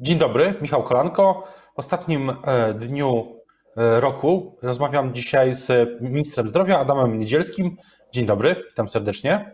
Dzień 0.00 0.18
dobry, 0.18 0.54
Michał 0.62 0.82
Kolanko. 0.82 1.44
W 1.74 1.78
ostatnim 1.78 2.30
e, 2.30 2.74
dniu 2.74 3.36
e, 3.76 4.00
roku 4.00 4.56
rozmawiam 4.62 5.14
dzisiaj 5.14 5.54
z 5.54 5.88
ministrem 6.02 6.48
zdrowia 6.48 6.78
Adamem 6.78 7.18
Niedzielskim. 7.18 7.76
Dzień 8.12 8.26
dobry, 8.26 8.64
witam 8.68 8.88
serdecznie. 8.88 9.52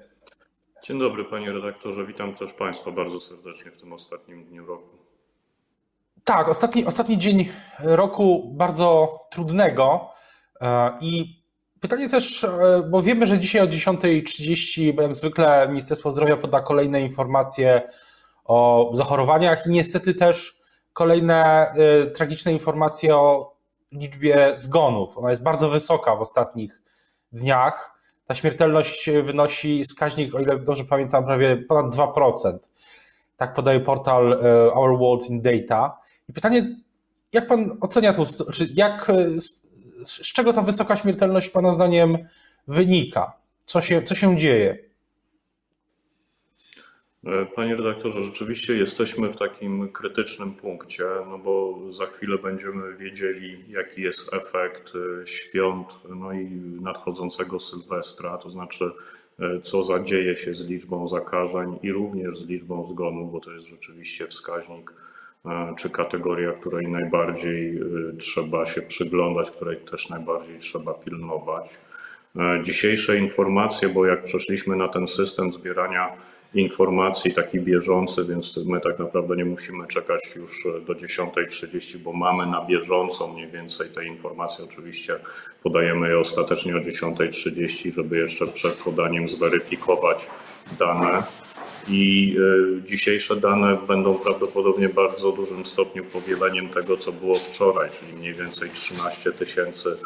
Dzień 0.82 0.98
dobry 0.98 1.24
panie 1.24 1.52
redaktorze, 1.52 2.06
witam 2.06 2.34
też 2.34 2.52
państwa 2.52 2.90
bardzo 2.90 3.20
serdecznie 3.20 3.70
w 3.70 3.76
tym 3.76 3.92
ostatnim 3.92 4.44
dniu 4.44 4.66
roku. 4.66 4.98
Tak, 6.24 6.48
ostatni, 6.48 6.86
ostatni 6.86 7.18
dzień 7.18 7.48
roku 7.80 8.50
bardzo 8.54 9.18
trudnego 9.30 10.10
e, 10.60 10.98
i 11.00 11.42
pytanie 11.80 12.08
też, 12.08 12.46
bo 12.90 13.02
wiemy, 13.02 13.26
że 13.26 13.38
dzisiaj 13.38 13.62
o 13.62 13.66
10.30 13.66 15.02
jak 15.02 15.14
zwykle 15.14 15.66
Ministerstwo 15.68 16.10
Zdrowia 16.10 16.36
poda 16.36 16.60
kolejne 16.60 17.00
informacje 17.00 17.82
o 18.44 18.90
zachorowaniach 18.92 19.66
i 19.66 19.70
niestety 19.70 20.14
też 20.14 20.60
kolejne 20.92 21.66
y, 22.06 22.10
tragiczne 22.10 22.52
informacje 22.52 23.16
o 23.16 23.54
liczbie 23.92 24.52
zgonów. 24.54 25.18
Ona 25.18 25.30
jest 25.30 25.42
bardzo 25.42 25.68
wysoka 25.68 26.16
w 26.16 26.20
ostatnich 26.20 26.82
dniach. 27.32 27.94
Ta 28.26 28.34
śmiertelność 28.34 29.10
wynosi 29.22 29.84
wskaźnik, 29.84 30.34
o 30.34 30.40
ile 30.40 30.58
dobrze 30.58 30.84
pamiętam, 30.84 31.24
prawie 31.24 31.56
ponad 31.56 31.94
2%. 31.94 32.58
Tak 33.36 33.54
podaje 33.54 33.80
portal 33.80 34.32
y, 34.32 34.72
Our 34.72 34.98
World 34.98 35.30
in 35.30 35.42
Data. 35.42 35.98
I 36.28 36.32
pytanie, 36.32 36.76
jak 37.32 37.46
pan 37.46 37.78
ocenia 37.80 38.12
to, 38.12 38.24
czy 38.52 38.68
jak, 38.74 39.10
y, 39.10 39.40
z 40.04 40.32
czego 40.32 40.52
ta 40.52 40.62
wysoka 40.62 40.96
śmiertelność 40.96 41.50
pana 41.50 41.72
zdaniem 41.72 42.18
wynika? 42.68 43.32
Co 43.66 43.80
się, 43.80 44.02
co 44.02 44.14
się 44.14 44.36
dzieje? 44.36 44.78
E, 47.26 47.46
panie 47.46 47.74
redaktorze, 47.74 48.22
rzeczywiście 48.22 48.76
jesteśmy 48.76 49.32
w 49.32 49.36
takim 49.36 49.88
krytycznym 49.88 50.52
punkcie, 50.52 51.04
no 51.28 51.38
bo 51.38 51.78
za 51.90 52.06
chwilę 52.06 52.38
będziemy 52.38 52.96
wiedzieli, 52.96 53.64
jaki 53.68 54.02
jest 54.02 54.34
efekt 54.34 54.92
e, 55.22 55.26
świąt, 55.26 56.00
no 56.16 56.32
i 56.32 56.46
nadchodzącego 56.80 57.58
Sylwestra, 57.58 58.38
to 58.38 58.50
znaczy 58.50 58.90
e, 59.40 59.60
co 59.60 59.84
zadzieje 59.84 60.36
się 60.36 60.54
z 60.54 60.64
liczbą 60.64 61.08
zakażeń 61.08 61.78
i 61.82 61.92
również 61.92 62.38
z 62.38 62.46
liczbą 62.46 62.86
zgonów, 62.86 63.32
bo 63.32 63.40
to 63.40 63.52
jest 63.52 63.68
rzeczywiście 63.68 64.26
wskaźnik 64.26 64.92
czy 65.78 65.90
kategoria, 65.90 66.52
której 66.52 66.88
najbardziej 66.88 67.80
trzeba 68.18 68.64
się 68.64 68.82
przyglądać, 68.82 69.50
której 69.50 69.76
też 69.76 70.08
najbardziej 70.08 70.58
trzeba 70.58 70.94
pilnować. 70.94 71.80
Dzisiejsze 72.62 73.18
informacje, 73.18 73.88
bo 73.88 74.06
jak 74.06 74.22
przeszliśmy 74.22 74.76
na 74.76 74.88
ten 74.88 75.06
system 75.06 75.52
zbierania 75.52 76.16
informacji 76.54 77.34
taki 77.34 77.60
bieżący, 77.60 78.24
więc 78.24 78.56
my 78.56 78.80
tak 78.80 78.98
naprawdę 78.98 79.36
nie 79.36 79.44
musimy 79.44 79.86
czekać 79.86 80.36
już 80.36 80.66
do 80.86 80.92
10.30, 80.92 81.98
bo 81.98 82.12
mamy 82.12 82.46
na 82.46 82.64
bieżąco 82.64 83.28
mniej 83.28 83.48
więcej 83.48 83.90
te 83.90 84.04
informacje. 84.04 84.64
Oczywiście 84.64 85.16
podajemy 85.62 86.08
je 86.08 86.18
ostatecznie 86.18 86.76
o 86.76 86.78
10.30, 86.78 87.92
żeby 87.92 88.18
jeszcze 88.18 88.46
przed 88.46 88.74
podaniem 88.74 89.28
zweryfikować 89.28 90.28
dane. 90.78 91.22
I 91.88 92.36
y, 92.78 92.82
dzisiejsze 92.82 93.36
dane 93.36 93.78
będą 93.88 94.14
prawdopodobnie 94.14 94.88
w 94.88 94.94
bardzo 94.94 95.32
dużym 95.32 95.66
stopniu 95.66 96.04
powieleniem 96.04 96.68
tego, 96.68 96.96
co 96.96 97.12
było 97.12 97.34
wczoraj, 97.34 97.90
czyli 97.90 98.12
mniej 98.12 98.34
więcej 98.34 98.70
13 98.70 99.32
tysięcy 99.32 99.96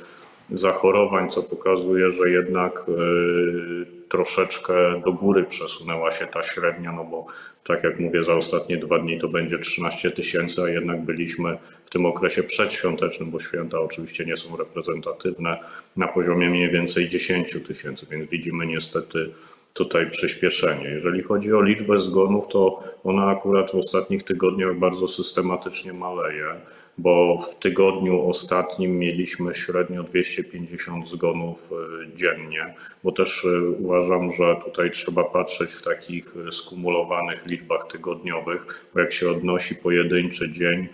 zachorowań, 0.51 1.31
co 1.31 1.43
pokazuje, 1.43 2.11
że 2.11 2.31
jednak 2.31 2.85
y, 2.89 3.98
troszeczkę 4.09 5.03
do 5.05 5.13
góry 5.13 5.45
przesunęła 5.45 6.11
się 6.11 6.27
ta 6.27 6.43
średnia, 6.43 6.93
no 6.93 7.05
bo 7.05 7.27
tak 7.65 7.85
jak 7.85 8.01
mówię, 8.01 8.25
za 8.25 8.35
ostatnie 8.35 8.77
dwa 8.77 8.99
dni 8.99 9.19
to 9.19 9.29
będzie 9.29 9.59
13 9.59 10.11
tysięcy, 10.11 10.63
a 10.63 10.69
jednak 10.69 11.01
byliśmy 11.03 11.59
w 11.87 11.91
tym 11.91 12.07
okresie 12.07 12.43
przedświątecznym, 12.43 13.31
bo 13.31 13.39
święta 13.39 13.81
oczywiście 13.81 14.25
nie 14.25 14.37
są 14.37 14.57
reprezentatywne, 14.57 15.59
na 15.97 16.09
poziomie 16.09 16.51
mniej 16.51 16.71
więcej 16.71 17.09
10 17.09 17.57
tysięcy, 17.67 18.07
więc 18.11 18.31
widzimy 18.31 18.67
niestety 18.67 19.31
tutaj 19.75 20.11
przyspieszenie. 20.11 20.85
Jeżeli 20.85 21.23
chodzi 21.23 21.53
o 21.53 21.63
liczbę 21.63 21.99
zgonów, 21.99 22.49
to 22.49 22.83
ona 23.05 23.31
akurat 23.31 23.71
w 23.71 23.75
ostatnich 23.75 24.25
tygodniach 24.25 24.79
bardzo 24.79 25.09
systematycznie 25.09 25.93
maleje 25.93 26.55
bo 26.99 27.39
w 27.39 27.55
tygodniu 27.55 28.29
ostatnim 28.29 28.99
mieliśmy 28.99 29.55
średnio 29.55 30.03
250 30.03 31.09
zgonów 31.09 31.71
e, 31.73 32.17
dziennie, 32.17 32.75
bo 33.05 33.13
też 33.13 33.45
e, 33.45 33.63
uważam, 33.71 34.31
że 34.31 34.57
tutaj 34.65 34.91
trzeba 34.91 35.25
patrzeć 35.25 35.71
w 35.71 35.83
takich 35.83 36.35
e, 36.49 36.53
skumulowanych 36.53 37.47
liczbach 37.47 37.87
tygodniowych, 37.87 38.87
bo 38.95 39.01
jak 39.01 39.13
się 39.13 39.31
odnosi 39.31 39.75
pojedynczy 39.75 40.51
dzień, 40.51 40.89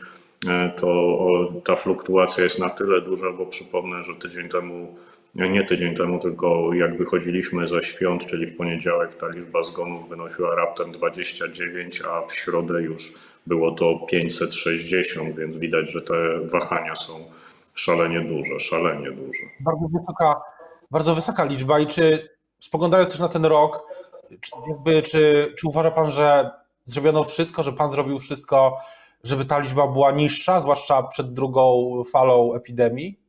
to 0.76 1.52
ta 1.64 1.76
fluktuacja 1.76 2.44
jest 2.44 2.58
na 2.58 2.70
tyle 2.70 3.00
duża, 3.00 3.32
bo 3.32 3.46
przypomnę, 3.46 4.02
że 4.02 4.14
tydzień 4.14 4.48
temu 4.48 4.94
nie 5.34 5.64
tydzień 5.64 5.96
temu, 5.96 6.18
tylko 6.18 6.74
jak 6.74 6.98
wychodziliśmy 6.98 7.66
ze 7.66 7.82
świąt, 7.82 8.26
czyli 8.26 8.46
w 8.46 8.56
poniedziałek, 8.56 9.14
ta 9.14 9.28
liczba 9.28 9.62
zgonów 9.62 10.08
wynosiła 10.08 10.54
raptem 10.54 10.92
29, 10.92 12.02
a 12.10 12.26
w 12.26 12.34
środę 12.34 12.82
już 12.82 13.12
było 13.46 13.72
to 13.72 13.98
560, 14.08 15.36
więc 15.36 15.56
widać, 15.56 15.90
że 15.90 16.02
te 16.02 16.14
wahania 16.52 16.94
są 16.94 17.24
szalenie 17.74 18.20
duże, 18.20 18.58
szalenie 18.58 19.10
duże. 19.10 19.42
Bardzo 19.60 19.88
wysoka, 19.98 20.40
bardzo 20.90 21.14
wysoka 21.14 21.44
liczba 21.44 21.80
i 21.80 21.86
czy 21.86 22.28
spoglądając 22.58 23.10
też 23.10 23.20
na 23.20 23.28
ten 23.28 23.44
rok, 23.44 23.86
czy, 24.40 24.50
jakby, 24.68 25.02
czy, 25.02 25.54
czy 25.58 25.68
uważa 25.68 25.90
Pan, 25.90 26.10
że 26.10 26.50
zrobiono 26.84 27.24
wszystko, 27.24 27.62
że 27.62 27.72
Pan 27.72 27.90
zrobił 27.90 28.18
wszystko, 28.18 28.76
żeby 29.24 29.44
ta 29.44 29.58
liczba 29.58 29.86
była 29.86 30.12
niższa, 30.12 30.60
zwłaszcza 30.60 31.02
przed 31.02 31.32
drugą 31.32 31.92
falą 32.12 32.54
epidemii? 32.54 33.23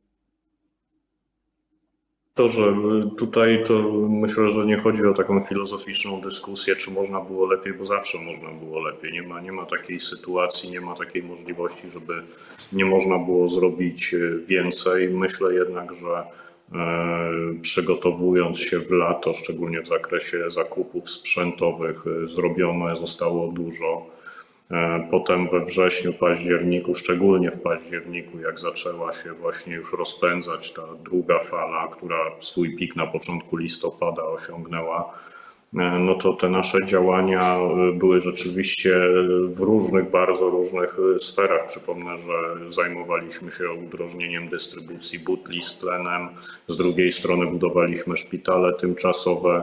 To, 2.36 2.48
że 2.48 2.74
tutaj 3.18 3.64
to 3.64 3.82
myślę, 4.08 4.50
że 4.50 4.66
nie 4.66 4.78
chodzi 4.78 5.06
o 5.06 5.12
taką 5.12 5.40
filozoficzną 5.40 6.20
dyskusję, 6.20 6.76
czy 6.76 6.90
można 6.90 7.20
było 7.20 7.46
lepiej, 7.46 7.74
bo 7.74 7.86
zawsze 7.86 8.18
można 8.18 8.50
było 8.50 8.80
lepiej. 8.80 9.12
Nie 9.12 9.22
ma, 9.22 9.40
nie 9.40 9.52
ma 9.52 9.66
takiej 9.66 10.00
sytuacji, 10.00 10.70
nie 10.70 10.80
ma 10.80 10.94
takiej 10.94 11.22
możliwości, 11.22 11.90
żeby 11.90 12.22
nie 12.72 12.84
można 12.84 13.18
było 13.18 13.48
zrobić 13.48 14.14
e, 14.14 14.18
więcej. 14.46 15.08
Myślę 15.08 15.54
jednak, 15.54 15.94
że 15.94 16.08
e, 16.08 16.24
przygotowując 17.62 18.58
się 18.58 18.78
w 18.78 18.90
lato, 18.90 19.34
szczególnie 19.34 19.82
w 19.82 19.88
zakresie 19.88 20.50
zakupów 20.50 21.10
sprzętowych, 21.10 22.04
e, 22.06 22.26
zrobione 22.26 22.96
zostało 22.96 23.52
dużo. 23.52 24.15
E, 24.70 25.08
potem 25.10 25.48
we 25.48 25.64
wrześniu, 25.64 26.12
październiku, 26.12 26.94
szczególnie 26.94 27.50
w 27.50 27.60
październiku, 27.60 28.40
jak 28.40 28.60
zaczęła 28.60 29.12
się 29.12 29.32
właśnie 29.32 29.74
już 29.74 29.92
rozpędzać 29.92 30.72
ta 30.72 30.82
druga 31.04 31.38
fala, 31.38 31.88
która 31.88 32.16
swój 32.40 32.76
pik 32.76 32.96
na 32.96 33.06
początku 33.06 33.56
listopada 33.56 34.22
osiągnęła, 34.22 35.12
e, 35.74 35.98
no 35.98 36.14
to 36.14 36.32
te 36.32 36.48
nasze 36.48 36.84
działania 36.84 37.56
e, 37.56 37.92
były 37.92 38.20
rzeczywiście 38.20 39.00
w 39.48 39.60
różnych, 39.60 40.10
bardzo 40.10 40.48
różnych 40.48 40.96
sferach. 41.18 41.66
Przypomnę, 41.66 42.16
że 42.16 42.32
zajmowaliśmy 42.72 43.50
się 43.50 43.70
udrożnieniem 43.72 44.48
dystrybucji 44.48 45.18
butli 45.18 45.62
z 45.62 45.78
tlenem, 45.78 46.28
z 46.66 46.76
drugiej 46.76 47.12
strony 47.12 47.46
budowaliśmy 47.46 48.16
szpitale 48.16 48.72
tymczasowe, 48.72 49.62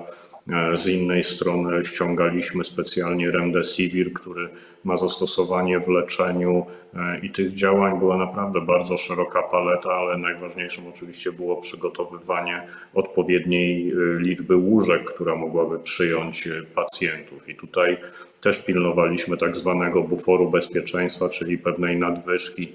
z 0.74 0.88
innej 0.88 1.24
strony 1.24 1.84
ściągaliśmy 1.84 2.64
specjalnie 2.64 3.32
remdesivir, 3.32 4.14
który 4.14 4.50
ma 4.84 4.98
zastosowanie 4.98 5.80
w 5.80 5.88
leczeniu 5.88 6.66
e, 6.94 7.20
i 7.20 7.30
tych 7.30 7.54
działań 7.54 8.00
była 8.00 8.18
naprawdę 8.18 8.62
bardzo 8.62 8.98
szeroka 8.98 9.44
paleta, 9.44 9.94
ale 9.94 10.18
najważniejszym 10.18 10.88
oczywiście 10.88 11.32
było 11.32 11.56
przygotowywanie 11.56 12.68
odpowiedniej 12.94 13.92
e, 13.92 13.96
liczby 14.20 14.56
łóżek, 14.56 15.04
która 15.04 15.36
mogłaby 15.36 15.80
przyjąć 15.80 16.50
pacjentów. 16.76 17.50
I 17.50 17.56
tutaj 17.56 17.98
też 18.42 18.60
pilnowaliśmy 18.60 19.38
tak 19.38 19.58
zwanego 19.58 20.02
buforu 20.02 20.50
bezpieczeństwa, 20.50 21.30
czyli 21.30 21.58
pewnej 21.58 21.98
nadwyżki 21.98 22.70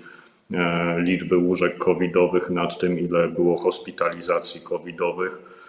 liczby 0.99 1.37
łóżek 1.37 1.79
covidowych 1.79 2.51
nad 2.51 2.79
tym, 2.79 2.99
ile 2.99 3.29
było 3.29 3.57
hospitalizacji 3.57 4.61
covidowych 4.61 5.43
E, 5.43 5.68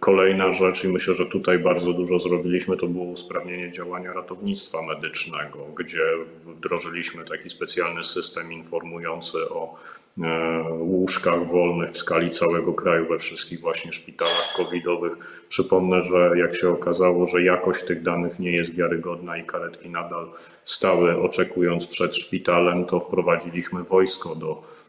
kolejna 0.00 0.52
rzecz, 0.52 0.84
i 0.84 0.88
myślę, 0.88 1.14
że 1.14 1.26
tutaj 1.26 1.58
bardzo 1.58 1.92
dużo 1.92 2.18
zrobiliśmy, 2.18 2.76
to 2.76 2.86
było 2.86 3.04
usprawnienie 3.04 3.70
działania 3.70 4.12
ratownictwa 4.12 4.82
medycznego, 4.82 5.58
gdzie 5.78 6.02
wdrożyliśmy 6.46 7.24
taki 7.24 7.50
specjalny 7.50 8.02
system 8.02 8.52
informujący 8.52 9.38
o 9.50 9.74
e, 10.22 10.62
łóżkach 10.72 11.48
wolnych 11.48 11.90
w 11.90 11.98
skali 11.98 12.30
całego 12.30 12.74
kraju 12.74 13.08
we 13.08 13.18
wszystkich 13.18 13.60
właśnie 13.60 13.92
szpitalach 13.92 14.54
covidowych. 14.56 15.44
Przypomnę, 15.48 16.02
że 16.02 16.32
jak 16.36 16.54
się 16.54 16.68
okazało, 16.68 17.26
że 17.26 17.42
jakość 17.42 17.84
tych 17.84 18.02
danych 18.02 18.38
nie 18.38 18.52
jest 18.52 18.74
wiarygodna 18.74 19.36
i 19.36 19.44
karetki 19.44 19.90
nadal 19.90 20.28
stały 20.64 21.22
oczekując 21.22 21.86
przed 21.86 22.16
szpitalem, 22.16 22.84
to 22.84 23.00
wprowadziliśmy 23.00 23.82
wojsko 23.82 24.34
do 24.34 24.62
E, 24.62 24.81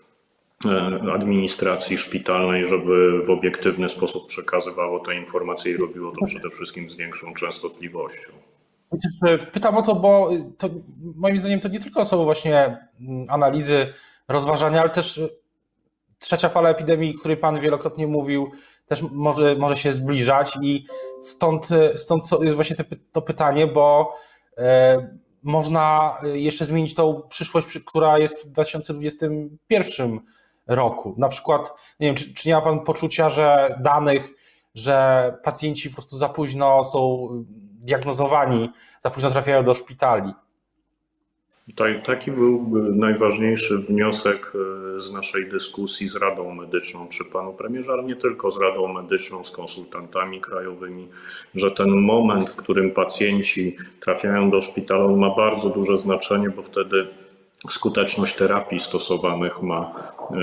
administracji 1.13 1.97
szpitalnej, 1.97 2.67
żeby 2.67 3.23
w 3.25 3.29
obiektywny 3.29 3.89
sposób 3.89 4.27
przekazywało 4.27 4.99
te 4.99 5.15
informacje 5.15 5.71
i 5.71 5.77
robiło 5.77 6.11
to 6.11 6.25
przede 6.25 6.49
wszystkim 6.49 6.89
z 6.89 6.95
większą 6.95 7.33
częstotliwością. 7.33 8.33
Pytam 9.51 9.77
o 9.77 9.81
to, 9.81 9.95
bo 9.95 10.29
to, 10.57 10.69
moim 11.15 11.37
zdaniem 11.37 11.59
to 11.59 11.67
nie 11.67 11.79
tylko 11.79 12.05
są 12.05 12.23
właśnie 12.23 12.77
mm, 13.01 13.25
analizy, 13.29 13.93
rozważania, 14.27 14.81
ale 14.81 14.89
też 14.89 15.21
trzecia 16.19 16.49
fala 16.49 16.69
epidemii, 16.69 17.15
o 17.15 17.19
której 17.19 17.37
Pan 17.37 17.59
wielokrotnie 17.59 18.07
mówił, 18.07 18.51
też 18.85 19.01
może, 19.11 19.55
może 19.55 19.75
się 19.75 19.93
zbliżać 19.93 20.57
i 20.61 20.85
stąd, 21.21 21.69
stąd 21.95 22.23
jest 22.41 22.55
właśnie 22.55 22.75
to 23.11 23.21
pytanie, 23.21 23.67
bo 23.67 24.15
e, 24.57 25.17
można 25.43 26.17
jeszcze 26.33 26.65
zmienić 26.65 26.93
tą 26.93 27.21
przyszłość, 27.29 27.79
która 27.85 28.19
jest 28.19 28.47
w 28.47 28.51
2021 28.51 30.19
roku. 30.67 31.15
Na 31.17 31.29
przykład, 31.29 31.73
nie 31.99 32.07
wiem, 32.07 32.15
czy, 32.15 32.33
czy 32.33 32.49
nie 32.49 32.55
ma 32.55 32.61
Pan 32.61 32.79
poczucia, 32.79 33.29
że 33.29 33.77
danych, 33.81 34.33
że 34.75 35.37
pacjenci 35.43 35.89
po 35.89 35.95
prostu 35.95 36.17
za 36.17 36.29
późno 36.29 36.83
są 36.83 37.29
diagnozowani, 37.79 38.69
za 38.99 39.09
późno 39.09 39.29
trafiają 39.29 39.63
do 39.63 39.73
szpitali? 39.73 40.33
Taki 42.03 42.31
był 42.31 42.71
najważniejszy 42.95 43.77
wniosek 43.77 44.53
e, 44.55 45.01
z 45.01 45.11
naszej 45.11 45.49
dyskusji 45.49 46.07
z 46.07 46.15
Radą 46.15 46.53
Medyczną 46.53 47.07
przy 47.07 47.25
panu 47.25 47.53
premierze, 47.53 47.91
ale 47.91 48.03
nie 48.03 48.15
tylko 48.15 48.51
z 48.51 48.57
Radą 48.57 48.87
Medyczną, 48.87 49.43
z 49.43 49.51
konsultantami 49.51 50.41
krajowymi, 50.41 51.07
że 51.55 51.71
ten 51.71 51.89
moment, 51.89 52.49
w 52.49 52.55
którym 52.55 52.91
pacjenci 52.91 53.75
trafiają 53.99 54.51
do 54.51 54.61
szpitala, 54.61 55.07
ma 55.07 55.35
bardzo 55.35 55.69
duże 55.69 55.97
znaczenie, 55.97 56.49
bo 56.49 56.61
wtedy 56.61 57.07
skuteczność 57.69 58.35
terapii 58.35 58.79
stosowanych 58.79 59.61
ma 59.61 59.93
e, 60.31 60.35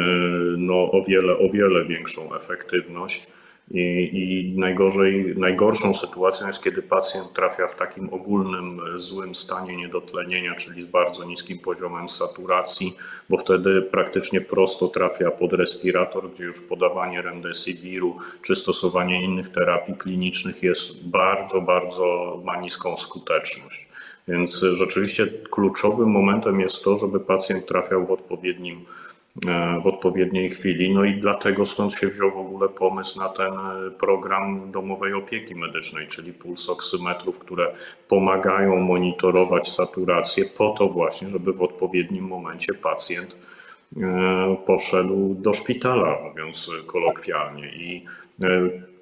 no, 0.59 0.75
o, 0.75 1.03
wiele, 1.09 1.39
o 1.39 1.51
wiele 1.51 1.85
większą 1.85 2.35
efektywność. 2.35 3.27
I, 3.71 4.11
I, 4.13 4.59
najgorzej, 4.59 5.35
najgorszą 5.37 5.95
sytuacją 5.95 6.47
jest, 6.47 6.63
kiedy 6.63 6.83
pacjent 6.83 7.33
trafia 7.33 7.67
w 7.67 7.75
takim 7.75 8.15
ogólnym 8.15 8.81
złym 8.97 9.35
stanie 9.35 9.77
niedotlenienia, 9.77 10.55
czyli 10.55 10.83
z 10.83 10.87
bardzo 10.87 11.25
niskim 11.25 11.59
poziomem 11.59 12.09
saturacji, 12.09 12.97
bo 13.29 13.37
wtedy 13.37 13.83
praktycznie 13.83 14.41
prosto 14.41 14.89
trafia 14.89 15.31
pod 15.31 15.53
respirator, 15.53 16.31
gdzie 16.31 16.45
już 16.45 16.61
podawanie 16.61 17.23
remdesiviru 17.23 18.17
czy 18.43 18.55
stosowanie 18.55 19.23
innych 19.25 19.49
terapii 19.49 19.95
klinicznych 19.95 20.63
jest 20.63 21.09
bardzo, 21.09 21.61
bardzo 21.61 22.41
ma 22.45 22.61
niską 22.61 22.97
skuteczność. 22.97 23.90
Więc 24.31 24.65
rzeczywiście 24.73 25.27
kluczowym 25.27 26.11
momentem 26.11 26.61
jest 26.61 26.85
to, 26.85 26.97
żeby 26.97 27.21
pacjent 27.21 27.67
trafiał 27.67 28.07
w 28.07 28.11
odpowiednim 28.11 28.85
E, 29.47 29.81
w 29.81 29.87
odpowiedniej 29.87 30.51
chwili. 30.51 30.95
No 30.95 31.05
i 31.05 31.21
dlatego 31.21 31.65
stąd 31.65 31.93
się 31.93 32.09
wziął 32.09 32.31
w 32.31 32.37
ogóle 32.37 32.69
pomysł 32.69 33.19
na 33.19 33.29
ten 33.29 33.53
e, 33.53 33.91
program 33.91 34.71
domowej 34.71 35.13
opieki 35.13 35.55
medycznej, 35.55 36.07
czyli 36.07 36.33
pulsoksymetrów, 36.33 37.39
które 37.39 37.75
pomagają 38.09 38.77
monitorować 38.77 39.69
saturację 39.69 40.45
po 40.45 40.71
to 40.71 40.89
właśnie, 40.89 41.29
żeby 41.29 41.53
w 41.53 41.63
odpowiednim 41.63 42.25
momencie 42.25 42.75
pacjent 42.75 43.35
e, 43.35 43.50
poszedł 44.67 45.35
do 45.35 45.53
szpitala, 45.53 46.19
mówiąc 46.23 46.71
kolokwialnie. 46.87 47.73
I 47.73 48.05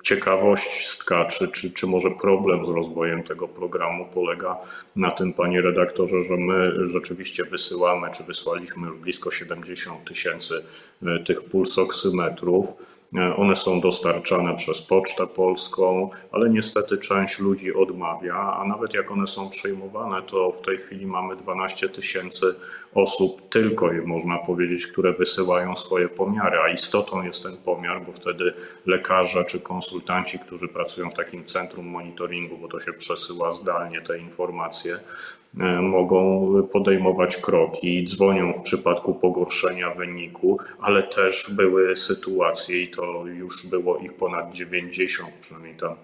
ciekawostka, 0.02 1.25
czy, 1.25 1.49
czy, 1.49 1.70
czy 1.70 1.87
może 1.87 2.11
problem 2.11 2.64
z 2.64 2.69
rozwojem 2.69 3.23
tego 3.23 3.49
programu 3.49 4.06
polega 4.14 4.56
na 4.96 5.11
tym, 5.11 5.32
panie 5.32 5.61
redaktorze, 5.61 6.23
że 6.23 6.37
my 6.37 6.87
rzeczywiście 6.87 7.44
wysyłamy, 7.44 8.08
czy 8.11 8.25
wysłaliśmy 8.25 8.87
już 8.87 8.96
blisko 8.96 9.31
70 9.31 10.05
tysięcy 10.05 10.62
e, 11.02 11.19
tych 11.25 11.44
pulsoksymetrów 11.44 12.75
E, 12.75 12.98
one 13.37 13.57
są 13.57 13.81
dostarczane 13.81 14.57
przez 14.57 14.83
Pocztę 14.83 15.27
Polską, 15.27 16.11
ale 16.33 16.51
niestety 16.51 16.99
część 16.99 17.39
ludzi 17.39 17.75
odmawia, 17.75 18.35
a 18.35 18.65
nawet 18.65 18.95
jak 18.95 19.11
one 19.11 19.27
są 19.27 19.49
przyjmowane, 19.49 20.23
to 20.23 20.53
w 20.53 20.61
tej 20.61 20.79
chwili 20.79 21.07
mamy 21.07 21.37
12 21.37 21.89
tysięcy 21.89 22.55
osób 22.95 23.49
tylko, 23.49 23.91
można 24.07 24.39
powiedzieć, 24.39 24.87
które 24.87 25.13
wysyłają 25.13 25.77
swoje 25.77 26.09
pomiary, 26.09 26.59
a 26.59 26.69
istotą 26.69 27.23
jest 27.23 27.43
ten 27.43 27.57
pomiar, 27.57 28.05
bo 28.05 28.13
wtedy 28.13 28.55
lekarze 28.87 29.45
czy 29.45 29.61
konsultanci, 29.61 30.39
którzy 30.39 30.69
pracują 30.69 31.11
w 31.11 31.15
takim 31.15 31.45
centrum 31.45 31.87
monitoringu, 31.87 32.59
bo 32.59 32.69
to 32.69 32.79
się 32.79 32.93
przesyła 32.93 33.53
zdalnie 33.53 34.01
te 34.01 34.19
informacje, 34.19 34.99
E, 34.99 35.38
mogą 35.83 36.53
podejmować 36.73 37.37
kroki, 37.37 38.05
dzwonią 38.05 38.53
w 38.53 38.63
przypadku 38.63 39.15
pogorszenia 39.15 39.91
wyniku, 39.91 40.59
ale 40.81 41.03
też 41.03 41.51
były 41.53 41.97
sytuacje 41.97 42.83
i 42.83 42.89
to 42.89 43.27
już 43.27 43.67
było 43.67 43.99
ich 43.99 44.17
ponad 44.17 44.55
90, 44.55 45.31
przynajmniej 45.41 45.75
tam 45.75 45.95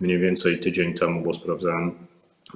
mniej 0.00 0.18
więcej 0.18 0.60
tydzień 0.60 0.94
temu, 0.94 1.22
bo 1.22 1.32
sprawdzałem 1.32 1.92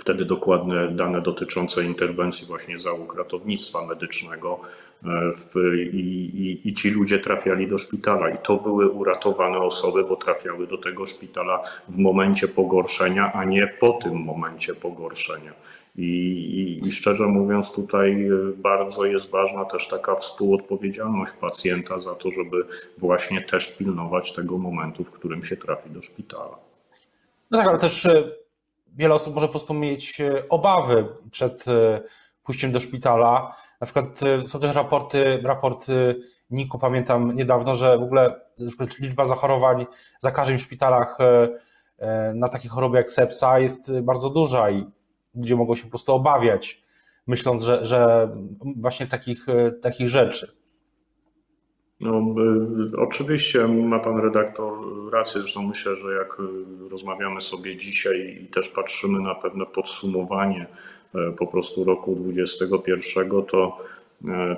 wtedy 0.01 0.25
dokładne 0.25 0.89
dane 0.89 1.21
dotyczące 1.21 1.85
interwencji 1.85 2.47
właśnie 2.47 2.79
załóg 2.79 3.15
ratownictwa 3.15 3.87
medycznego 3.87 4.61
e, 5.05 5.09
w, 5.33 5.55
i, 5.93 5.97
i, 5.97 6.69
i, 6.69 6.75
ci 6.75 6.91
ludzie 6.91 7.19
trafiali 7.19 7.69
do 7.69 7.79
szpitala 7.79 8.31
i 8.31 8.39
to 8.39 8.57
były 8.57 8.89
uratowane 8.89 9.59
osoby, 9.59 10.05
bo 10.05 10.17
trafiały 10.17 10.67
do 10.67 10.79
tego 10.79 11.07
szpitala 11.07 11.63
w 11.89 11.99
momencie 11.99 12.49
pogorszenia, 12.49 13.33
a 13.33 13.45
nie 13.45 13.67
po 13.81 13.93
tym 13.93 14.15
momencie 14.15 14.75
pogorszenia. 14.75 15.53
I, 15.99 16.81
i, 16.87 16.91
szczerze 16.91 17.27
mówiąc, 17.27 17.73
tutaj 17.73 18.27
e, 18.27 18.31
bardzo 18.57 19.05
jest 19.05 19.31
ważna 19.31 19.65
też 19.65 19.89
taka 19.89 20.15
współodpowiedzialność 20.15 21.33
pacjenta 21.33 21.99
za 21.99 22.15
to, 22.15 22.31
żeby 22.31 22.67
właśnie 22.99 23.43
też 23.43 23.69
pilnować 23.69 24.33
tego 24.33 24.59
momentu, 24.59 25.05
w 25.05 25.11
którym 25.11 25.43
się 25.43 25.57
trafi 25.57 25.91
do 25.91 26.03
szpitala. 26.03 26.59
No 27.51 27.59
tak, 27.59 27.67
ale 27.69 27.79
też 27.79 28.07
e, 28.07 28.31
wiele 28.97 29.15
osób 29.15 29.35
może 29.35 29.47
po 29.47 29.51
prostu 29.51 29.75
mieć 29.75 30.21
e, 30.21 30.49
obawy 30.49 31.07
przed 31.31 31.65
pójściem 32.45 32.73
do 32.73 32.81
szpitala. 32.81 33.55
Na 33.81 33.85
przykład 33.85 34.21
są 34.47 34.61
też 34.61 34.75
raporty, 34.75 35.41
raporty 35.43 36.21
NIK-u, 36.51 36.79
pamiętam 36.79 37.35
niedawno, 37.35 37.75
że 37.75 37.99
w 37.99 38.03
ogóle 38.03 38.41
liczba 39.01 39.25
zachorowań, 39.25 39.87
zakażeń 40.19 40.59
w 40.59 40.63
szpitalach 40.63 41.19
na 42.35 42.49
takie 42.49 42.69
choroby 42.69 42.97
jak 42.97 43.11
sepsa 43.11 43.59
jest 43.59 44.01
bardzo 44.01 44.31
duża 44.31 44.71
i 44.71 44.87
ludzie 45.35 45.57
mogą 45.57 45.75
się 45.75 45.83
po 45.83 45.91
prostu 45.91 46.13
obawiać, 46.13 46.83
myśląc, 47.27 47.63
że, 47.63 47.87
że 47.87 48.31
właśnie 48.77 49.07
takich, 49.07 49.49
e, 49.49 49.73
takich 49.73 50.09
rzeczy. 50.09 50.53
No, 52.01 52.35
y, 52.95 53.01
oczywiście 53.01 53.69
ma 53.69 53.99
pan 53.99 54.21
redaktor 54.21 54.73
rację, 55.13 55.41
zresztą 55.41 55.63
myślę, 55.63 55.97
że 55.97 56.15
jak 56.15 56.37
rozmawiamy 56.91 57.41
sobie 57.41 57.77
dzisiaj 57.77 58.39
i 58.43 58.47
też 58.47 58.69
patrzymy 58.69 59.21
na 59.21 59.35
pewne 59.35 59.67
podsumowanie 59.67 60.67
e, 61.15 61.33
po 61.33 61.47
prostu 61.47 61.85
roku 61.85 62.15
2021, 62.15 63.43
to 63.43 63.79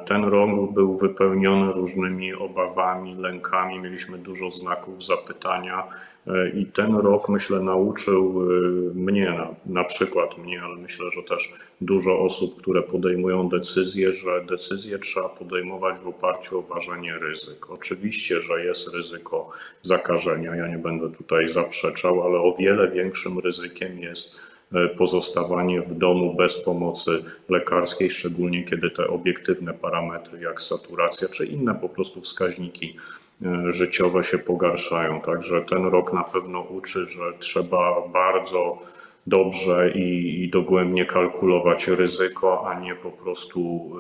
ten 0.06 0.25
rok 0.25 0.73
był 0.73 0.99
wypełniony 0.99 1.73
różnymi 1.73 2.35
obawami, 2.35 3.14
lękami, 3.14 3.80
mieliśmy 3.80 4.18
dużo 4.18 4.50
znaków 4.50 5.04
zapytania 5.04 5.88
E, 5.88 6.10
I 6.54 6.66
ten 6.66 6.96
rok, 6.96 7.28
myślę, 7.28 7.60
nauczył 7.60 8.42
e, 8.42 8.94
mnie, 8.94 9.30
na, 9.30 9.54
na 9.66 9.84
przykład 9.84 10.38
mnie, 10.38 10.62
ale 10.62 10.76
myślę, 10.76 11.10
że 11.10 11.22
też 11.22 11.52
dużo 11.80 12.18
osób, 12.18 12.62
które 12.62 12.82
podejmują 12.82 13.48
decyzje, 13.48 14.12
że 14.12 14.44
decyzje 14.44 14.98
trzeba 14.98 15.28
podejmować 15.28 15.98
w 15.98 16.08
oparciu 16.08 16.58
o 16.58 16.62
ważenie 16.62 17.18
ryzyk. 17.18 17.70
Oczywiście, 17.70 18.40
że 18.40 18.64
jest 18.64 18.88
ryzyko 18.94 19.50
zakażenia, 19.82 20.56
ja 20.56 20.68
nie 20.68 20.78
będę 20.78 21.10
tutaj 21.10 21.48
zaprzeczał, 21.48 22.22
ale 22.22 22.38
o 22.38 22.54
wiele 22.58 22.90
większym 22.90 23.38
ryzykiem 23.38 23.98
jest 23.98 24.36
e, 24.72 24.88
pozostawanie 24.88 25.82
w 25.82 25.94
domu 25.94 26.34
bez 26.34 26.60
pomocy 26.60 27.22
lekarskiej, 27.48 28.10
szczególnie 28.10 28.64
kiedy 28.64 28.90
te 28.90 29.06
obiektywne 29.06 29.74
parametry 29.74 30.40
jak 30.40 30.62
saturacja 30.62 31.28
czy 31.28 31.46
inne 31.46 31.74
po 31.74 31.88
prostu 31.88 32.20
wskaźniki 32.20 32.94
E, 32.94 33.29
życiowe 33.68 34.23
się 34.23 34.38
pogarszają. 34.38 35.20
Także 35.20 35.62
ten 35.62 35.87
rok 35.87 36.12
na 36.12 36.25
pewno 36.25 36.61
uczy, 36.61 37.06
że 37.06 37.23
trzeba 37.38 38.09
bardzo 38.09 38.78
dobrze 39.26 39.90
i, 39.90 40.42
i 40.42 40.50
dogłębnie 40.50 41.06
kalkulować 41.06 41.88
ryzyko, 41.88 42.68
a 42.70 42.80
nie 42.80 42.94
po 42.94 43.11
prostu 43.11 43.90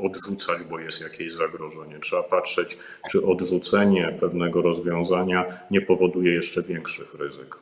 e, 0.00 0.06
odrzucać, 0.06 0.62
bo 0.70 0.78
jest 0.78 1.00
jakieś 1.00 1.32
zagrożenie. 1.32 1.98
Trzeba 1.98 2.22
patrzeć, 2.22 2.78
czy 3.10 3.26
odrzucenie 3.26 4.16
pewnego 4.20 4.62
rozwiązania 4.62 5.44
nie 5.70 5.80
powoduje 5.80 6.34
jeszcze 6.34 6.62
większych 6.62 7.14
ryzyk. 7.14 7.56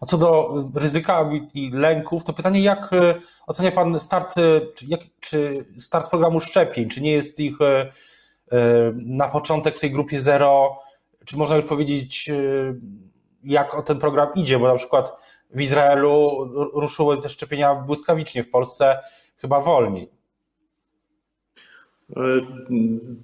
A 0.00 0.06
co 0.06 0.18
do 0.18 0.54
ryzyka 0.74 1.30
i 1.54 1.70
lęków, 1.70 2.24
to 2.24 2.32
pytanie, 2.32 2.62
jak 2.62 2.92
e, 2.92 3.14
ocenia 3.46 3.72
Pan 3.72 4.00
start, 4.00 4.34
czy, 4.74 4.86
jak, 4.88 5.00
czy 5.20 5.64
start 5.78 6.10
programu 6.10 6.40
szczepień? 6.40 6.88
Czy 6.88 7.00
nie 7.00 7.12
jest 7.12 7.40
ich 7.40 7.60
E, 7.60 7.92
na 8.94 9.28
początek 9.28 9.76
w 9.76 9.80
tej 9.80 9.90
grupie 9.90 10.20
zero, 10.20 10.78
czy 11.24 11.36
można 11.36 11.56
już 11.56 11.64
powiedzieć, 11.64 12.30
e, 12.30 12.34
jak 13.44 13.74
o 13.74 13.82
ten 13.82 13.98
program 13.98 14.28
idzie, 14.34 14.58
bo 14.58 14.68
na 14.68 14.74
przykład 14.74 15.12
w 15.50 15.60
Izraelu 15.60 16.48
ruszyły 16.74 17.18
te 17.18 17.28
szczepienia 17.28 17.74
błyskawicznie, 17.74 18.42
w 18.42 18.50
Polsce 18.50 19.00
chyba 19.36 19.60
wolniej. 19.60 20.21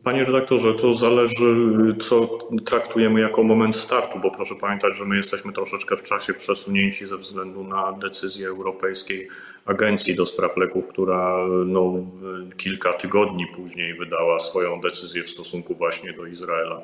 Panie 0.05 0.25
redaktorze, 0.25 0.75
to 0.75 0.93
zależy, 0.93 1.55
co 2.01 2.39
traktujemy 2.65 3.21
jako 3.21 3.43
moment 3.43 3.77
startu, 3.77 4.19
bo 4.19 4.31
proszę 4.31 4.55
pamiętać, 4.55 4.97
że 4.97 5.05
my 5.05 5.17
jesteśmy 5.17 5.53
troszeczkę 5.53 5.97
w 5.97 6.03
czasie 6.03 6.35
przesunięci 6.35 7.07
ze 7.07 7.17
względu 7.17 7.65
na 7.65 7.93
decyzję 7.93 8.49
Europejskiej 8.49 9.29
Agencji 9.67 10.15
do 10.15 10.27
Spraw 10.27 10.57
Leków, 10.57 10.89
która 10.89 11.47
no, 11.67 11.95
kilka 12.57 12.93
tygodni 12.93 13.47
później 13.47 13.95
wydała 13.95 14.39
swoją 14.39 14.81
decyzję 14.81 15.23
w 15.23 15.31
stosunku 15.31 15.75
właśnie 15.75 16.13
do 16.13 16.27
Izraela 16.27 16.81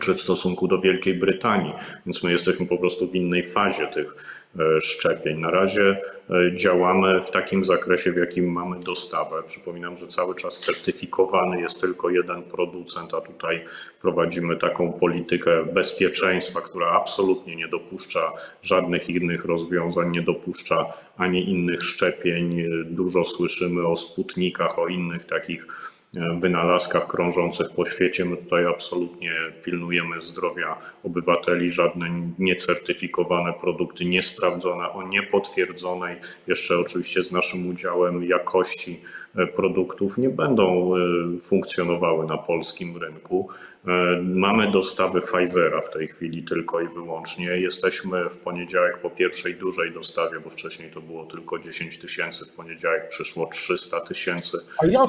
czy 0.00 0.14
w 0.14 0.20
stosunku 0.20 0.68
do 0.68 0.78
Wielkiej 0.78 1.14
Brytanii, 1.14 1.72
więc 2.06 2.22
my 2.22 2.32
jesteśmy 2.32 2.66
po 2.66 2.78
prostu 2.78 3.08
w 3.08 3.14
innej 3.14 3.42
fazie 3.42 3.86
tych 3.86 4.14
e, 4.14 4.41
szczepień. 4.80 5.40
Na 5.40 5.50
razie 5.50 6.00
e, 6.30 6.56
działamy 6.56 7.20
w 7.20 7.30
takim 7.30 7.64
zakresie, 7.64 8.12
w 8.12 8.16
jakim 8.16 8.52
mamy 8.52 8.80
dostawę. 8.80 9.42
Przypominam, 9.46 9.96
że 9.96 10.06
cały 10.06 10.34
czas 10.34 10.58
certyfikowany 10.58 11.60
jest 11.60 11.80
tylko 11.80 12.10
jeden 12.10 12.42
producent, 12.42 13.14
a 13.14 13.20
tutaj 13.20 13.64
prowadzimy 14.00 14.56
taką 14.56 14.92
politykę 14.92 15.64
bezpieczeństwa, 15.64 16.60
która 16.60 16.90
absolutnie 16.90 17.56
nie 17.56 17.68
dopuszcza 17.68 18.32
żadnych 18.62 19.10
innych 19.10 19.44
rozwiązań, 19.44 20.10
nie 20.10 20.22
dopuszcza 20.22 20.92
ani 21.16 21.50
innych 21.50 21.82
szczepień. 21.82 22.62
Dużo 22.84 23.24
słyszymy 23.24 23.86
o 23.86 23.96
sputnikach, 23.96 24.78
o 24.78 24.88
innych 24.88 25.26
takich 25.26 25.66
wynalazkach 26.40 27.06
krążących 27.06 27.70
po 27.70 27.84
świecie. 27.84 28.24
My 28.24 28.36
tutaj 28.36 28.66
absolutnie 28.66 29.32
pilnujemy 29.64 30.20
zdrowia 30.20 30.76
obywateli, 31.04 31.70
żadne 31.70 32.06
niecertyfikowane 32.38 33.52
produkty, 33.52 34.04
niesprawdzone, 34.04 34.92
o 34.92 35.08
niepotwierdzonej, 35.08 36.16
jeszcze 36.46 36.78
oczywiście 36.78 37.22
z 37.22 37.32
naszym 37.32 37.68
udziałem 37.68 38.24
jakości 38.24 39.00
e, 39.36 39.46
produktów 39.46 40.18
nie 40.18 40.28
będą 40.28 40.92
e, 40.96 40.98
funkcjonowały 41.40 42.26
na 42.26 42.38
polskim 42.38 42.96
rynku. 42.96 43.48
E, 43.88 44.22
mamy 44.22 44.70
dostawy 44.70 45.20
Pfizera 45.20 45.80
w 45.80 45.90
tej 45.90 46.08
chwili 46.08 46.44
tylko 46.44 46.80
i 46.80 46.88
wyłącznie. 46.88 47.46
Jesteśmy 47.46 48.28
w 48.28 48.38
poniedziałek 48.38 48.98
po 48.98 49.10
pierwszej 49.10 49.54
dużej 49.54 49.92
dostawie, 49.92 50.40
bo 50.40 50.50
wcześniej 50.50 50.90
to 50.90 51.00
było 51.00 51.24
tylko 51.24 51.58
10 51.58 51.98
tysięcy. 51.98 52.46
W 52.46 52.56
poniedziałek 52.56 53.08
przyszło 53.08 53.46
300 53.46 54.00
tysięcy. 54.00 54.58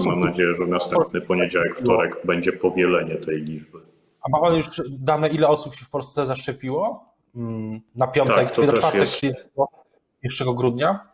Mam 0.06 0.20
nadzieję, 0.20 0.54
że 0.54 0.66
następny 0.66 1.22
poniedziałek, 1.22 1.76
wtorek 1.76 2.18
będzie 2.26 2.52
powielenie 2.52 3.16
tej 3.16 3.42
liczby. 3.42 3.80
A 4.22 4.30
ma 4.30 4.42
Pan 4.42 4.56
już 4.56 4.68
dane, 4.90 5.30
ile 5.30 5.48
osób 5.48 5.76
się 5.76 5.86
w 5.86 5.90
Polsce 5.90 6.26
zaszczepiło? 6.26 7.14
Mm, 7.36 7.82
na 7.96 8.08
piątek, 8.08 8.36
tak, 8.36 8.52
to 8.52 8.74
czwartek, 8.74 9.02
jest... 9.02 9.14
31 9.18 10.56
grudnia? 10.56 11.13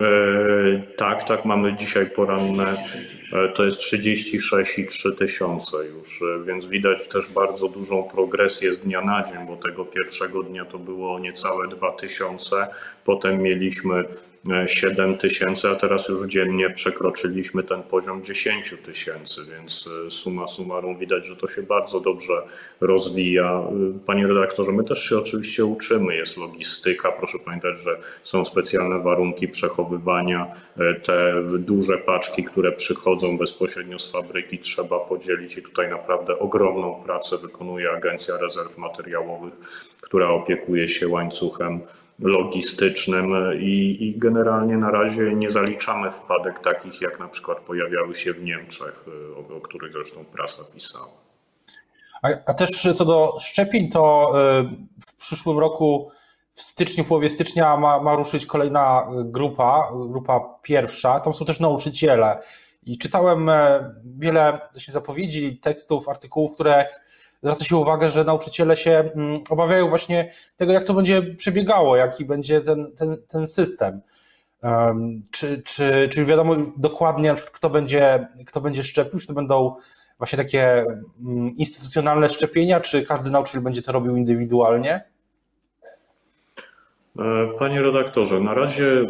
E, 0.00 0.82
tak, 0.96 1.24
tak, 1.24 1.44
mamy 1.44 1.76
dzisiaj 1.76 2.10
poranne, 2.10 2.84
e, 3.32 3.48
to 3.48 3.64
jest 3.64 3.80
36,3 3.80 5.12
tysiące 5.12 5.76
już, 5.86 6.22
e, 6.22 6.44
więc 6.44 6.66
widać 6.66 7.08
też 7.08 7.28
bardzo 7.28 7.68
dużą 7.68 8.02
progresję 8.02 8.72
z 8.72 8.80
dnia 8.80 9.00
na 9.00 9.22
dzień, 9.22 9.46
bo 9.46 9.56
tego 9.56 9.84
pierwszego 9.84 10.42
dnia 10.42 10.64
to 10.64 10.78
było 10.78 11.18
niecałe 11.18 11.68
2 11.68 11.92
tysiące, 11.92 12.66
potem 13.04 13.42
mieliśmy 13.42 14.04
7 14.66 15.16
tysięcy, 15.16 15.68
a 15.68 15.74
teraz 15.74 16.08
już 16.08 16.26
dziennie 16.26 16.70
przekroczyliśmy 16.70 17.62
ten 17.62 17.82
poziom 17.82 18.24
10 18.24 18.74
tysięcy, 18.82 19.40
więc 19.50 19.88
e, 20.06 20.10
suma 20.10 20.46
summarum 20.46 20.98
widać, 20.98 21.26
że 21.26 21.36
to 21.36 21.46
się 21.46 21.62
bardzo 21.62 22.00
dobrze 22.00 22.42
rozwija. 22.80 23.44
E, 23.44 23.98
panie 24.06 24.26
redaktorze, 24.26 24.72
my 24.72 24.84
też 24.84 25.08
się 25.08 25.18
oczywiście 25.18 25.64
uczymy, 25.64 26.16
jest 26.16 26.36
logistyka, 26.36 27.12
proszę 27.12 27.38
pamiętać, 27.44 27.78
że 27.78 27.98
są 28.22 28.44
specjalne 28.44 28.98
warunki 28.98 29.48
przechowywania. 29.48 30.52
E, 30.78 30.94
te 30.94 31.42
duże 31.58 31.98
paczki, 31.98 32.44
które 32.44 32.72
przychodzą 32.72 33.38
bezpośrednio 33.38 33.98
z 33.98 34.12
fabryki, 34.12 34.58
trzeba 34.58 34.98
podzielić 34.98 35.58
i 35.58 35.62
tutaj 35.62 35.90
naprawdę 35.90 36.38
ogromną 36.38 37.02
pracę 37.04 37.38
wykonuje 37.38 37.90
Agencja 37.90 38.36
Rezerw 38.36 38.78
Materiałowych, 38.78 39.54
która 40.00 40.28
opiekuje 40.28 40.88
się 40.88 41.08
łańcuchem 41.08 41.80
logistycznym 42.20 43.32
i, 43.60 43.96
i, 44.00 44.18
generalnie 44.18 44.76
na 44.76 44.90
razie 44.90 45.34
nie 45.34 45.50
zaliczamy 45.50 46.10
wpadek 46.10 46.58
takich, 46.58 47.00
jak 47.00 47.18
na 47.18 47.28
przykład 47.28 47.60
pojawiały 47.60 48.14
się 48.14 48.32
w 48.32 48.42
Niemczech, 48.42 49.04
o, 49.36 49.56
o 49.56 49.60
których 49.60 49.92
zresztą 49.92 50.24
prasa 50.24 50.62
pisała. 50.74 51.20
A, 52.22 52.28
a, 52.46 52.54
też 52.54 52.88
co 52.94 53.04
do 53.04 53.36
szczepień, 53.40 53.88
to 53.88 54.32
y, 54.60 54.62
w 55.06 55.16
przyszłym 55.16 55.58
roku 55.58 56.10
w 56.54 56.62
styczniu, 56.62 57.04
połowie 57.04 57.28
stycznia 57.28 57.76
ma, 57.76 58.00
ma 58.00 58.14
ruszyć 58.14 58.46
kolejna 58.46 59.08
grupa, 59.24 59.92
grupa 60.08 60.40
pierwsza. 60.62 61.20
Tam 61.20 61.34
są 61.34 61.44
też 61.44 61.60
nauczyciele. 61.60 62.38
I 62.86 62.98
czytałem 62.98 63.48
e, 63.48 63.94
wiele 64.18 64.60
zapowiedzi, 64.88 65.58
tekstów, 65.58 66.08
artykułów, 66.08 66.54
które 66.54 66.86
zwraca 67.42 67.64
się 67.64 67.76
uwagę, 67.76 68.10
że 68.10 68.24
nauczyciele 68.24 68.76
się 68.76 68.90
mm, 68.90 69.40
obawiają 69.50 69.88
właśnie 69.88 70.32
tego, 70.56 70.72
jak 70.72 70.84
to 70.84 70.94
będzie 70.94 71.22
przebiegało, 71.22 71.96
jaki 71.96 72.24
będzie 72.24 72.60
ten, 72.60 72.86
ten, 72.98 73.16
ten 73.28 73.46
system. 73.46 74.00
Czy, 75.30 75.62
czy, 75.62 76.08
czy 76.12 76.24
wiadomo 76.24 76.56
dokładnie, 76.76 77.34
kto 77.52 77.70
będzie, 77.70 78.28
kto 78.46 78.60
będzie 78.60 78.84
szczepił, 78.84 79.20
czy 79.20 79.26
to 79.26 79.34
będą 79.34 79.76
właśnie 80.18 80.36
takie 80.36 80.84
mm, 81.20 81.52
instytucjonalne 81.56 82.28
szczepienia, 82.28 82.80
czy 82.80 83.02
każdy 83.02 83.30
nauczyciel 83.30 83.60
będzie 83.60 83.82
to 83.82 83.92
robił 83.92 84.16
indywidualnie? 84.16 85.09
E, 87.20 87.58
panie 87.58 87.82
redaktorze, 87.82 88.40
na 88.40 88.54
razie, 88.54 88.86
e, 88.86 89.06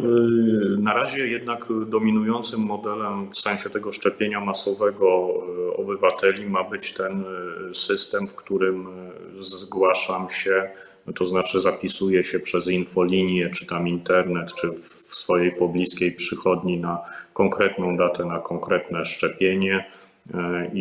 na 0.79 0.93
razie 0.93 1.27
jednak 1.27 1.65
dominującym 1.87 2.59
modelem 2.59 3.29
w 3.29 3.39
sensie 3.39 3.69
tego 3.69 3.91
szczepienia 3.91 4.39
masowego 4.39 5.33
e, 5.69 5.77
obywateli 5.77 6.49
ma 6.49 6.63
być 6.63 6.93
ten 6.93 7.23
system, 7.73 8.27
w 8.27 8.35
którym 8.35 8.87
zgłaszam 9.39 10.29
się, 10.29 10.69
to 11.15 11.27
znaczy 11.27 11.61
zapisuję 11.61 12.23
się 12.23 12.39
przez 12.39 12.67
infolinię, 12.67 13.49
czy 13.49 13.65
tam 13.65 13.87
internet, 13.87 14.53
czy 14.53 14.71
w 14.71 14.79
swojej 15.15 15.51
pobliskiej 15.51 16.11
przychodni 16.11 16.77
na 16.77 17.01
konkretną 17.33 17.97
datę, 17.97 18.25
na 18.25 18.39
konkretne 18.39 19.05
szczepienie 19.05 19.85
I, 20.73 20.79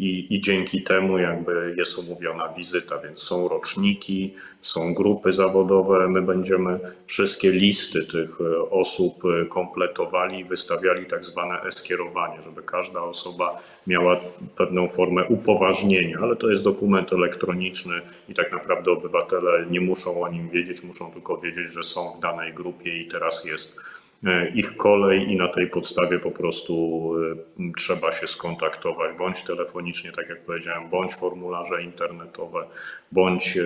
i, 0.00 0.34
I, 0.34 0.40
dzięki 0.40 0.82
temu 0.82 1.18
jakby 1.18 1.74
jest 1.76 1.98
umówiona 1.98 2.48
wizyta, 2.48 2.98
więc 2.98 3.22
są 3.22 3.48
roczniki, 3.48 4.34
są 4.60 4.94
grupy 4.94 5.32
zawodowe. 5.32 6.08
My 6.08 6.22
będziemy 6.22 6.80
wszystkie 7.06 7.50
listy 7.50 8.06
tych 8.06 8.40
e, 8.40 8.70
osób 8.70 9.22
e, 9.24 9.46
kompletowali 9.46 10.44
wystawiali 10.44 11.06
tak 11.06 11.24
zwane 11.24 11.62
e-skierowanie, 11.62 12.42
żeby 12.42 12.62
każda 12.62 13.00
osoba 13.00 13.62
miała 13.86 14.20
pewną 14.56 14.88
formę 14.88 15.24
upoważnienia, 15.24 16.18
ale 16.22 16.36
to 16.36 16.50
jest 16.50 16.64
dokument 16.64 17.12
elektroniczny 17.12 17.94
i 18.28 18.34
tak 18.34 18.52
naprawdę 18.52 18.90
obywatele 18.90 19.66
nie 19.70 19.80
muszą 19.80 20.22
o 20.22 20.28
nim 20.28 20.50
wiedzieć, 20.50 20.82
muszą 20.82 21.12
tylko 21.12 21.36
wiedzieć, 21.38 21.72
że 21.72 21.82
są 21.82 22.12
w 22.12 22.20
danej 22.20 22.54
grupie 22.54 23.00
i 23.00 23.08
teraz 23.08 23.44
jest 23.44 23.76
E, 23.78 24.05
ich 24.54 24.76
kolej 24.76 25.32
i 25.32 25.36
na 25.36 25.48
tej 25.48 25.70
podstawie 25.70 26.18
po 26.18 26.30
prostu 26.30 27.12
e, 27.60 27.72
trzeba 27.76 28.12
się 28.12 28.26
skontaktować, 28.26 29.16
bądź 29.18 29.42
telefonicznie, 29.42 30.12
tak 30.12 30.28
jak 30.28 30.42
powiedziałem, 30.42 30.88
bądź 30.88 31.14
formularze 31.14 31.82
internetowe, 31.82 32.66
bądź 33.12 33.56
e, 33.56 33.64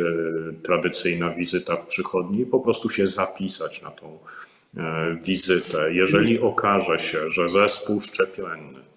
tradycyjna 0.62 1.30
wizyta 1.30 1.76
w 1.76 1.86
przychodni 1.86 2.40
i 2.40 2.46
po 2.46 2.60
prostu 2.60 2.88
się 2.88 3.06
zapisać 3.06 3.82
na 3.82 3.90
tą 3.90 4.18
wizytę. 5.22 5.92
Jeżeli 5.92 6.40
okaże 6.40 6.98
się, 6.98 7.30
że 7.30 7.48
zespół 7.48 8.00
szczepienny, 8.00 8.89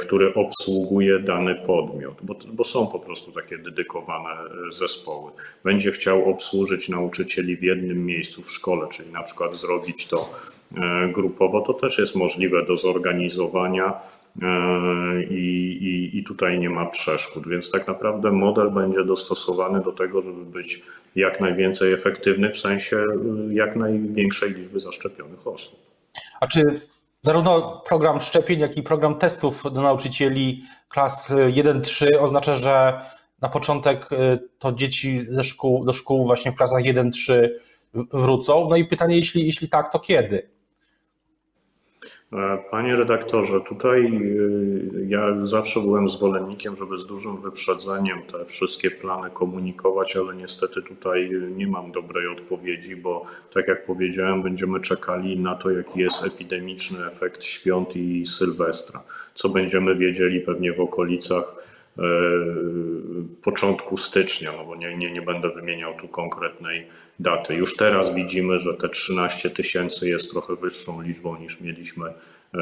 który 0.00 0.34
obsługuje 0.34 1.18
dany 1.18 1.54
podmiot, 1.54 2.14
bo, 2.22 2.36
bo, 2.52 2.64
są 2.64 2.86
po 2.86 2.98
prostu 2.98 3.32
takie 3.32 3.58
dedykowane 3.58 4.30
zespoły. 4.70 5.30
Będzie 5.64 5.92
chciał 5.92 6.30
obsłużyć 6.30 6.88
nauczycieli 6.88 7.56
w 7.56 7.62
jednym 7.62 8.06
miejscu 8.06 8.42
w 8.42 8.50
szkole, 8.50 8.88
czyli 8.88 9.12
na 9.12 9.22
przykład 9.22 9.56
zrobić 9.56 10.06
to 10.06 10.30
E, 10.76 11.08
grupowo, 11.12 11.60
to 11.60 11.74
też 11.74 11.98
jest 11.98 12.14
możliwe 12.14 12.64
do 12.64 12.76
zorganizowania 12.76 14.00
e, 14.42 15.22
i, 15.22 15.78
i, 15.82 16.18
i 16.18 16.24
tutaj 16.24 16.58
nie 16.58 16.70
ma 16.70 16.86
przeszkód. 16.86 17.48
Więc 17.48 17.70
tak 17.70 17.88
naprawdę 17.88 18.30
model 18.30 18.70
będzie 18.70 19.04
dostosowany 19.04 19.80
do 19.80 19.92
tego, 19.92 20.22
żeby 20.22 20.44
być 20.44 20.82
jak 21.16 21.40
najwięcej 21.40 21.92
efektywny 21.92 22.50
w 22.50 22.58
sensie 22.58 22.96
e, 22.96 23.54
jak 23.54 23.76
największej 23.76 24.54
liczby 24.54 24.80
zaszczepionych 24.80 25.46
osób. 25.46 25.74
A 26.40 26.46
czy 26.46 26.80
zarówno 27.24 27.82
program 27.86 28.20
szczepień, 28.20 28.60
jak 28.60 28.76
i 28.76 28.82
program 28.82 29.18
testów 29.18 29.62
do 29.72 29.82
nauczycieli 29.82 30.64
klas 30.88 31.30
1-3 31.30 32.06
oznacza, 32.20 32.54
że 32.54 33.00
na 33.40 33.48
początek 33.48 34.08
to 34.58 34.72
dzieci 34.72 35.20
ze 35.20 35.44
szkół, 35.44 35.84
do 35.84 35.92
szkół 35.92 36.26
właśnie 36.26 36.52
w 36.52 36.54
klasach 36.54 36.82
1-3 36.82 37.48
wrócą? 37.94 38.68
No 38.70 38.76
i 38.76 38.84
pytanie, 38.84 39.16
jeśli, 39.16 39.46
jeśli 39.46 39.68
tak, 39.68 39.92
to 39.92 40.00
kiedy? 40.00 40.53
E, 42.34 42.58
panie 42.70 42.96
redaktorze, 42.96 43.60
tutaj 43.60 44.06
e, 44.06 44.10
ja 45.08 45.46
zawsze 45.46 45.80
byłem 45.80 46.08
zwolennikiem, 46.08 46.76
żeby 46.76 46.96
z 46.96 47.06
dużym 47.06 47.40
wyprzedzeniem 47.40 48.22
te 48.22 48.44
wszystkie 48.44 48.90
plany 48.90 49.30
komunikować, 49.30 50.16
ale 50.16 50.34
niestety 50.34 50.82
tutaj 50.82 51.30
nie 51.56 51.66
mam 51.66 51.92
dobrej 51.92 52.28
odpowiedzi, 52.28 52.96
bo 52.96 53.24
tak 53.52 53.68
jak 53.68 53.86
powiedziałem, 53.86 54.42
będziemy 54.42 54.80
czekali 54.80 55.38
na 55.40 55.54
to, 55.54 55.70
jaki 55.70 56.00
jest 56.00 56.24
epidemiczny 56.24 57.06
efekt 57.06 57.44
świąt 57.44 57.96
i 57.96 58.26
Sylwestra, 58.26 59.02
co 59.34 59.48
będziemy 59.48 59.94
wiedzieli 59.94 60.40
pewnie 60.40 60.72
w 60.72 60.80
okolicach 60.80 61.54
e, 61.58 61.73
początku 63.42 63.96
stycznia, 63.96 64.52
no 64.52 64.64
bo 64.64 64.76
nie, 64.76 64.96
nie, 64.96 65.12
nie 65.12 65.22
będę 65.22 65.48
wymieniał 65.48 65.94
tu 65.94 66.08
konkretnej 66.08 66.86
daty. 67.18 67.54
Już 67.54 67.76
teraz 67.76 68.14
widzimy, 68.14 68.58
że 68.58 68.74
te 68.74 68.88
13 68.88 69.50
tysięcy 69.50 70.08
jest 70.08 70.30
trochę 70.30 70.56
wyższą 70.56 71.02
liczbą 71.02 71.36
niż 71.36 71.60
mieliśmy 71.60 72.08
e, 72.08 72.12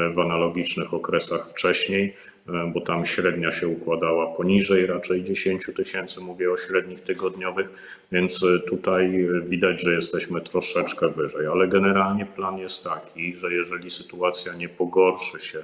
w 0.09 0.19
analogicznych 0.19 0.93
okresach 0.93 1.49
wcześniej, 1.49 2.13
e, 2.47 2.71
bo 2.73 2.81
tam 2.81 3.05
średnia 3.05 3.51
się 3.51 3.67
układała 3.67 4.35
poniżej 4.35 4.85
raczej 4.85 5.23
10 5.23 5.65
tysięcy, 5.75 6.21
mówię 6.21 6.51
o 6.51 6.57
średnich 6.57 6.99
tygodniowych, 6.99 7.69
więc 8.11 8.43
e, 8.43 8.59
tutaj 8.59 9.27
widać, 9.43 9.81
że 9.81 9.93
jesteśmy 9.93 10.41
troszeczkę 10.41 11.09
wyżej, 11.09 11.47
ale 11.47 11.67
generalnie 11.67 12.25
plan 12.25 12.57
jest 12.57 12.83
taki, 12.83 13.35
że 13.35 13.53
jeżeli 13.53 13.89
sytuacja 13.89 14.53
nie 14.53 14.69
pogorszy 14.69 15.39
się 15.39 15.63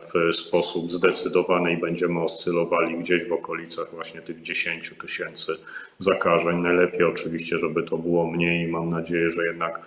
w 0.00 0.34
sposób 0.34 0.92
zdecydowany 0.92 1.72
i 1.72 1.76
będziemy 1.76 2.20
oscylowali 2.22 2.98
gdzieś 2.98 3.28
w 3.28 3.32
okolicach 3.32 3.90
właśnie 3.94 4.20
tych 4.20 4.42
10 4.42 4.94
tysięcy 5.00 5.56
zakażeń. 5.98 6.56
Najlepiej 6.56 7.04
oczywiście, 7.04 7.58
żeby 7.58 7.82
to 7.82 7.98
było 7.98 8.30
mniej. 8.30 8.68
Mam 8.68 8.90
nadzieję, 8.90 9.30
że 9.30 9.46
jednak 9.46 9.80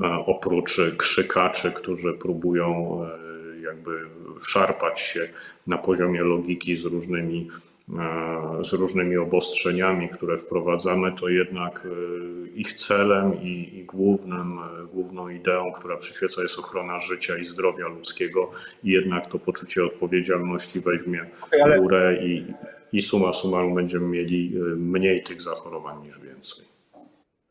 e, 0.00 0.06
oprócz 0.26 0.80
krzykaczy, 0.96 1.72
którzy 1.72 2.12
próbują 2.12 3.00
e, 3.04 3.60
jakby 3.60 4.00
szarpać 4.48 5.00
się 5.00 5.28
na 5.66 5.78
poziomie 5.78 6.20
logiki 6.20 6.76
z 6.76 6.84
różnymi 6.84 7.48
z 8.60 8.72
różnymi 8.72 9.16
obostrzeniami, 9.16 10.08
które 10.08 10.38
wprowadzamy, 10.38 11.12
to 11.12 11.28
jednak 11.28 11.86
e, 11.86 12.48
ich 12.48 12.72
celem 12.72 13.42
i, 13.42 13.78
i, 13.78 13.84
głównym, 13.84 14.58
e, 14.58 14.86
główną 14.86 15.28
ideą, 15.28 15.72
która 15.72 15.96
przyświeca, 15.96 16.42
jest 16.42 16.58
ochrona 16.58 16.98
życia 16.98 17.36
i 17.36 17.44
zdrowia 17.44 17.88
ludzkiego 17.88 18.50
i 18.84 18.90
jednak 18.90 19.26
to 19.26 19.38
poczucie 19.38 19.84
odpowiedzialności 19.84 20.80
weźmie 20.80 21.26
okay, 21.42 21.80
górę 21.80 22.18
i, 22.24 22.54
i 22.92 23.02
suma 23.02 23.32
summarum 23.32 23.74
będziemy 23.74 24.06
mieli 24.06 24.54
mniej 24.76 25.22
tych 25.22 25.42
zachorowań 25.42 26.02
niż 26.02 26.20
więcej. 26.20 26.64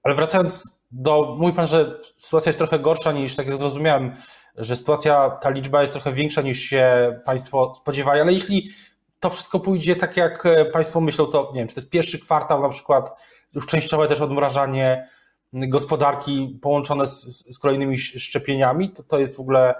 Ale 0.03 0.15
wracając 0.15 0.81
do, 0.91 1.35
mówi 1.39 1.53
Pan, 1.53 1.67
że 1.67 1.99
sytuacja 2.17 2.49
jest 2.49 2.59
trochę 2.59 2.79
gorsza 2.79 3.11
niż, 3.11 3.35
tak 3.35 3.47
jak 3.47 3.57
zrozumiałem, 3.57 4.11
że 4.57 4.75
sytuacja, 4.75 5.29
ta 5.29 5.49
liczba 5.49 5.81
jest 5.81 5.93
trochę 5.93 6.11
większa 6.11 6.41
niż 6.41 6.59
się 6.59 7.19
Państwo 7.25 7.75
spodziewali, 7.75 8.21
ale 8.21 8.33
jeśli 8.33 8.69
to 9.19 9.29
wszystko 9.29 9.59
pójdzie 9.59 9.95
tak, 9.95 10.17
jak 10.17 10.45
e, 10.45 10.65
Państwo 10.65 11.01
myślą, 11.01 11.25
to 11.25 11.51
nie 11.53 11.59
wiem, 11.59 11.67
czy 11.67 11.75
to 11.75 11.81
jest 11.81 11.91
pierwszy 11.91 12.19
kwartał 12.19 12.61
na 12.61 12.69
przykład, 12.69 13.11
już 13.55 13.67
częściowe 13.67 14.07
też 14.07 14.21
odmrażanie 14.21 15.07
gospodarki 15.53 16.59
połączone 16.61 17.07
z, 17.07 17.53
z 17.55 17.59
kolejnymi 17.59 17.97
szczepieniami, 17.97 18.89
to 18.89 19.03
to 19.03 19.19
jest 19.19 19.37
w 19.37 19.39
ogóle, 19.39 19.75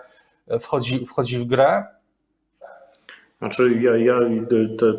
e, 0.48 0.60
wchodzi, 0.60 1.06
wchodzi 1.06 1.38
w 1.40 1.46
grę? 1.46 1.86
Znaczy, 3.40 3.80
ja, 3.82 3.98
ja, 3.98 4.20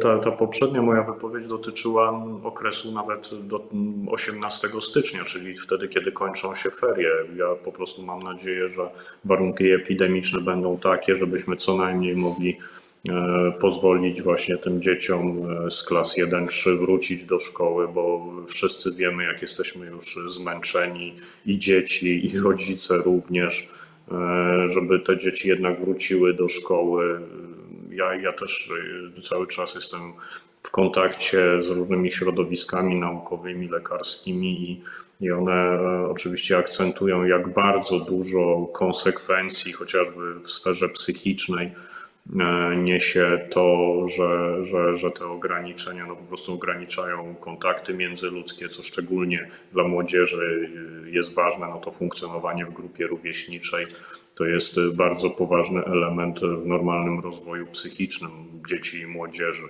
ta, 0.00 0.18
ta 0.18 0.30
poprzednia 0.32 0.82
moja 0.82 1.02
wypowiedź 1.02 1.48
dotyczyła 1.48 2.26
okresu 2.44 2.92
nawet 2.92 3.30
do 3.46 3.68
18 4.10 4.68
stycznia, 4.80 5.24
czyli 5.24 5.56
wtedy, 5.56 5.88
kiedy 5.88 6.12
kończą 6.12 6.54
się 6.54 6.70
ferie. 6.70 7.10
Ja 7.36 7.46
po 7.64 7.72
prostu 7.72 8.02
mam 8.02 8.22
nadzieję, 8.22 8.68
że 8.68 8.90
warunki 9.24 9.70
epidemiczne 9.70 10.40
będą 10.40 10.78
takie, 10.78 11.16
żebyśmy 11.16 11.56
co 11.56 11.76
najmniej 11.76 12.16
mogli 12.16 12.58
pozwolić 13.60 14.22
właśnie 14.22 14.58
tym 14.58 14.82
dzieciom 14.82 15.50
e, 15.66 15.70
z 15.70 15.82
klas 15.82 16.18
1-3 16.18 16.78
wrócić 16.78 17.24
do 17.24 17.38
szkoły, 17.38 17.88
bo 17.88 18.32
wszyscy 18.46 18.92
wiemy, 18.96 19.24
jak 19.24 19.42
jesteśmy 19.42 19.86
już 19.86 20.18
zmęczeni 20.26 21.14
i 21.46 21.58
dzieci, 21.58 22.26
i 22.26 22.38
rodzice 22.38 22.96
również, 22.96 23.68
e, 24.12 24.68
żeby 24.68 25.00
te 25.00 25.16
dzieci 25.16 25.48
jednak 25.48 25.80
wróciły 25.80 26.34
do 26.34 26.48
szkoły. 26.48 27.20
Ja, 27.90 28.14
ja 28.14 28.32
też 28.32 28.72
cały 29.22 29.46
czas 29.46 29.74
jestem 29.74 30.12
w 30.62 30.70
kontakcie 30.70 31.62
z 31.62 31.70
różnymi 31.70 32.10
środowiskami 32.10 32.94
naukowymi, 32.94 33.68
lekarskimi 33.68 34.70
i 34.70 34.82
i 35.20 35.30
one 35.30 35.78
oczywiście 36.10 36.58
akcentują, 36.58 37.24
jak 37.24 37.52
bardzo 37.52 38.00
dużo 38.00 38.70
konsekwencji, 38.72 39.72
chociażby 39.72 40.40
w 40.40 40.50
sferze 40.50 40.88
psychicznej, 40.88 41.70
E, 41.70 41.72
niesie 42.76 43.46
to, 43.50 44.02
że, 44.16 44.64
że, 44.64 44.96
że 44.96 45.10
te 45.10 45.26
ograniczenia 45.26 46.06
no 46.06 46.16
po 46.16 46.24
prostu 46.24 46.54
ograniczają 46.54 47.34
kontakty 47.34 47.94
międzyludzkie, 47.94 48.68
co 48.68 48.82
szczególnie 48.82 49.48
dla 49.72 49.84
młodzieży 49.84 50.70
jest 51.10 51.34
ważne, 51.34 51.66
no 51.68 51.78
to 51.78 51.90
funkcjonowanie 51.90 52.66
w 52.66 52.72
grupie 52.72 53.06
rówieśniczej 53.06 53.86
to 54.34 54.46
jest 54.46 54.76
bardzo 54.94 55.30
poważny 55.30 55.84
element 55.84 56.40
w 56.40 56.66
normalnym 56.66 57.20
rozwoju 57.20 57.66
psychicznym 57.66 58.30
dzieci 58.68 59.00
i 59.00 59.06
młodzieży. 59.06 59.68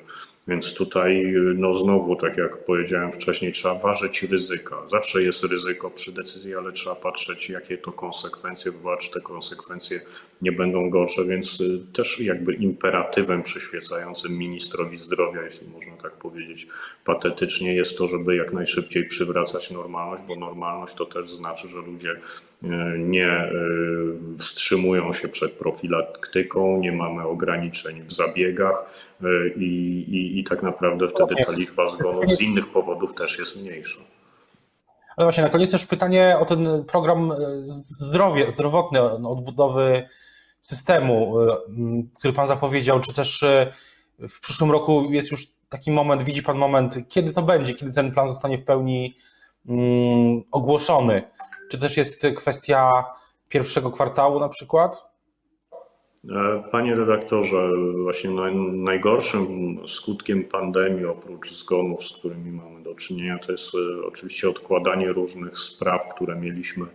Więc 0.49 0.75
tutaj, 0.75 1.35
no 1.57 1.75
znowu, 1.75 2.17
tak 2.17 2.37
jak 2.37 2.65
powiedziałem 2.65 3.13
wcześniej, 3.13 3.53
trzeba 3.53 3.75
ważyć 3.75 4.23
ryzyka. 4.23 4.77
Zawsze 4.91 5.23
jest 5.23 5.45
ryzyko 5.45 5.91
przy 5.91 6.13
decyzji, 6.13 6.55
ale 6.55 6.73
trzeba 6.73 6.97
patrzeć, 6.97 7.51
jakie 7.51 7.79
to 7.79 7.93
konsekwencje, 7.93 8.73
bo 8.73 8.97
czy 8.97 9.11
te 9.11 9.21
konsekwencje 9.21 10.01
nie 10.43 10.53
będą 10.53 10.91
gorsze, 10.91 11.25
więc 11.25 11.61
y, 11.61 11.81
też 11.93 12.21
jakby 12.21 12.55
imperatywem 12.55 13.43
przyświecającym 13.43 14.39
ministrowi 14.39 14.97
zdrowia, 14.97 15.43
jeśli 15.43 15.69
można 15.69 15.97
tak 15.97 16.13
powiedzieć 16.13 16.67
patetycznie, 17.05 17.75
jest 17.75 17.99
to, 17.99 18.07
żeby 18.07 18.37
jak 18.37 18.53
najszybciej 18.53 19.07
przywracać 19.07 19.71
normalność, 19.71 20.23
bo 20.29 20.37
normalność 20.37 20.95
to 20.95 21.07
też 21.07 21.31
znaczy, 21.31 21.69
że 21.69 21.79
ludzie 21.79 22.13
y, 22.13 22.58
nie 22.99 23.45
y, 23.45 24.39
wstrzymują 24.39 25.13
się 25.13 25.29
przed 25.29 25.53
profilaktyką, 25.53 26.79
nie 26.79 26.93
mamy 26.93 27.23
ograniczeń 27.23 28.03
w 28.03 28.13
zabiegach, 28.13 29.09
i, 29.57 29.65
i, 30.09 30.39
i 30.39 30.45
tak 30.45 30.63
naprawdę 30.63 31.09
wtedy 31.09 31.35
ta 31.47 31.53
liczba 31.53 31.89
zgonów 31.89 32.31
z 32.31 32.41
innych 32.41 32.69
powodów 32.69 33.15
też 33.15 33.39
jest 33.39 33.57
mniejsza. 33.57 34.01
Ale 35.17 35.25
właśnie 35.25 35.43
na 35.43 35.51
koniec 35.51 35.71
też 35.71 35.87
pytanie 35.87 36.37
o 36.41 36.45
ten 36.45 36.85
program 36.85 37.33
e, 37.33 37.37
zdrowie, 37.65 38.51
zdrowotny, 38.51 39.03
odbudowy 39.03 40.09
systemu, 40.61 41.41
e, 41.41 41.57
który 42.19 42.33
Pan 42.33 42.47
zapowiedział, 42.47 43.01
czy 43.01 43.15
też 43.15 43.43
e, 43.43 43.73
w 44.29 44.41
przyszłym 44.41 44.71
roku 44.71 45.11
jest 45.11 45.31
już 45.31 45.47
taki 45.69 45.91
moment, 45.91 46.23
widzi 46.23 46.43
Pan 46.43 46.59
moment, 46.59 46.99
kiedy 47.09 47.33
to 47.33 47.43
będzie, 47.43 47.75
kiedy 47.75 47.93
ten 47.93 48.13
plan 48.13 48.29
zostanie 48.29 48.59
w 48.59 48.65
pełni 48.65 49.17
mm, 49.69 50.43
ogłoszony? 50.51 51.23
Czy 51.69 51.79
też 51.79 51.97
jest 51.97 52.27
kwestia 52.37 53.05
pierwszego 53.49 53.91
kwartału 53.91 54.41
na 54.41 54.49
przykład? 54.49 55.09
E, 56.31 56.63
panie 56.71 56.95
redaktorze, 56.95 57.71
właśnie 58.03 58.31
najgorszym 58.73 59.79
skutkiem 59.87 60.45
pandemii, 60.45 61.05
oprócz 61.05 61.53
zgonów, 61.53 62.05
z 62.05 62.13
którymi 62.13 62.51
mamy 62.51 62.83
do 62.83 62.95
czynienia, 62.95 63.39
to 63.39 63.53
jest 63.53 63.73
e, 63.75 64.07
oczywiście 64.07 64.49
odkładanie 64.49 65.13
różnych 65.13 65.59
spraw, 65.59 66.15
które 66.15 66.37
mieliśmy 66.37 66.87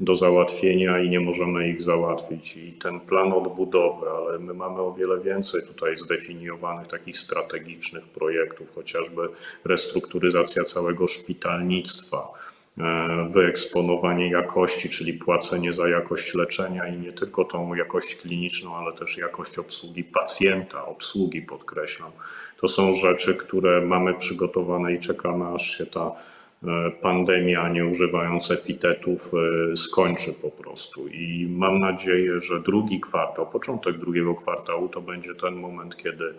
do 0.00 0.14
załatwienia 0.14 1.00
i 1.00 1.10
nie 1.10 1.20
możemy 1.20 1.68
ich 1.68 1.82
załatwić. 1.82 2.56
I 2.56 2.72
ten 2.72 3.00
plan 3.00 3.32
odbudowy, 3.32 4.10
ale 4.10 4.38
my 4.38 4.54
mamy 4.54 4.80
o 4.80 4.92
wiele 4.92 5.20
więcej 5.20 5.66
tutaj 5.66 5.96
zdefiniowanych 5.96 6.86
takich 6.86 7.18
strategicznych 7.18 8.04
projektów, 8.04 8.74
chociażby 8.74 9.28
restrukturyzacja 9.64 10.64
całego 10.64 11.06
szpitalnictwa 11.06 12.32
wyeksponowanie 13.30 14.30
jakości, 14.30 14.88
czyli 14.88 15.12
płacenie 15.12 15.72
za 15.72 15.88
jakość 15.88 16.34
leczenia 16.34 16.88
i 16.88 16.98
nie 16.98 17.12
tylko 17.12 17.44
tą 17.44 17.74
jakość 17.74 18.16
kliniczną, 18.16 18.76
ale 18.76 18.92
też 18.92 19.18
jakość 19.18 19.58
obsługi 19.58 20.04
pacjenta, 20.04 20.86
obsługi 20.86 21.42
podkreślam. 21.42 22.10
To 22.60 22.68
są 22.68 22.92
rzeczy, 22.92 23.34
które 23.34 23.80
mamy 23.80 24.14
przygotowane 24.14 24.92
i 24.92 24.98
czekamy, 24.98 25.46
aż 25.54 25.78
się 25.78 25.86
ta 25.86 26.12
e, 26.62 26.90
pandemia, 26.90 27.68
nie 27.68 27.86
używając 27.86 28.50
epitetów, 28.50 29.32
e, 29.72 29.76
skończy 29.76 30.32
po 30.32 30.50
prostu. 30.50 31.08
I 31.08 31.46
mam 31.50 31.78
nadzieję, 31.78 32.40
że 32.40 32.60
drugi 32.60 33.00
kwartał, 33.00 33.46
początek 33.46 33.98
drugiego 33.98 34.34
kwartału 34.34 34.88
to 34.88 35.00
będzie 35.00 35.34
ten 35.34 35.54
moment, 35.54 35.96
kiedy 35.96 36.34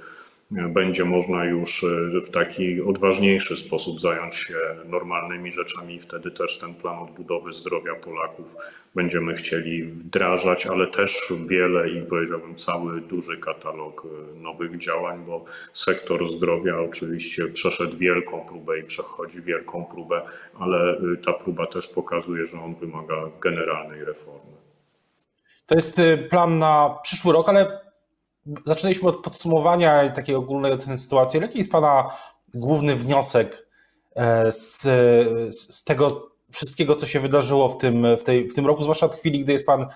będzie 0.52 1.06
można 1.06 1.46
już 1.46 1.84
e, 1.84 2.22
w 2.22 2.30
taki 2.30 2.82
odważniejszy 2.82 3.58
sposób 3.58 4.00
zająć 4.00 4.36
się 4.36 4.56
normalnymi 4.86 5.52
rzeczami 5.52 5.96
i 5.96 6.00
wtedy 6.00 6.32
też 6.32 6.58
ten 6.58 6.74
plan 6.74 7.00
odbudowy 7.00 7.54
zdrowia 7.54 7.96
Polaków 7.96 8.56
będziemy 8.96 9.34
chcieli 9.34 9.84
wdrażać, 9.84 10.66
ale 10.66 10.88
też 10.88 11.34
wiele 11.48 11.90
i 11.90 12.02
powiedziałbym 12.02 12.56
cały 12.56 13.02
duży 13.02 13.38
katalog 13.38 14.06
e, 14.06 14.40
nowych 14.42 14.78
działań, 14.78 15.24
bo 15.26 15.46
sektor 15.74 16.30
zdrowia 16.30 16.80
oczywiście 16.80 17.48
przeszedł 17.48 17.98
wielką 17.98 18.46
próbę 18.46 18.80
i 18.80 18.84
przechodzi 18.84 19.42
wielką 19.42 19.86
próbę, 19.86 20.22
ale 20.60 20.92
e, 20.92 21.18
ta 21.26 21.34
próba 21.34 21.66
też 21.66 21.88
pokazuje, 21.88 22.48
że 22.48 22.62
on 22.62 22.76
wymaga 22.76 23.16
generalnej 23.42 24.06
reformy. 24.06 24.60
To 25.66 25.76
jest 25.76 26.02
plan 26.30 26.60
na 26.60 26.98
przyszły 27.04 27.34
rok, 27.34 27.50
ale 27.50 27.89
zaczęliśmy 28.66 29.10
od 29.10 29.18
podsumowania 29.18 30.04
i 30.04 30.14
takiej 30.14 30.36
ogólnej 30.36 30.72
oceny 30.72 30.98
sytuacji. 30.98 31.42
Jaki 31.42 31.58
jest 31.58 31.72
Pana 31.72 32.12
główny 32.54 32.96
wniosek 32.96 33.68
z, 34.50 34.82
z 35.56 35.84
tego 35.84 36.30
wszystkiego, 36.52 36.96
co 36.96 37.06
się 37.06 37.20
wydarzyło 37.20 37.70
w 37.70 37.78
tym, 37.78 38.18
w, 38.18 38.24
tej, 38.24 38.50
w 38.50 38.54
tym 38.54 38.68
roku, 38.68 38.84
zwłaszcza 38.84 39.06
od 39.06 39.16
chwili, 39.16 39.40
gdy 39.40 39.52
jest 39.52 39.66
Pan 39.66 39.88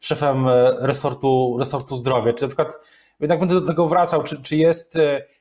szefem 0.00 0.48
resortu, 0.78 1.56
resortu 1.58 1.96
zdrowia? 1.96 2.32
Czy 2.32 2.42
na 2.42 2.48
przykład, 2.48 2.78
jednak 3.20 3.38
będę 3.38 3.54
do 3.54 3.66
tego 3.66 3.88
wracał, 3.88 4.22
czy, 4.22 4.42
czy 4.42 4.56
jest 4.56 4.98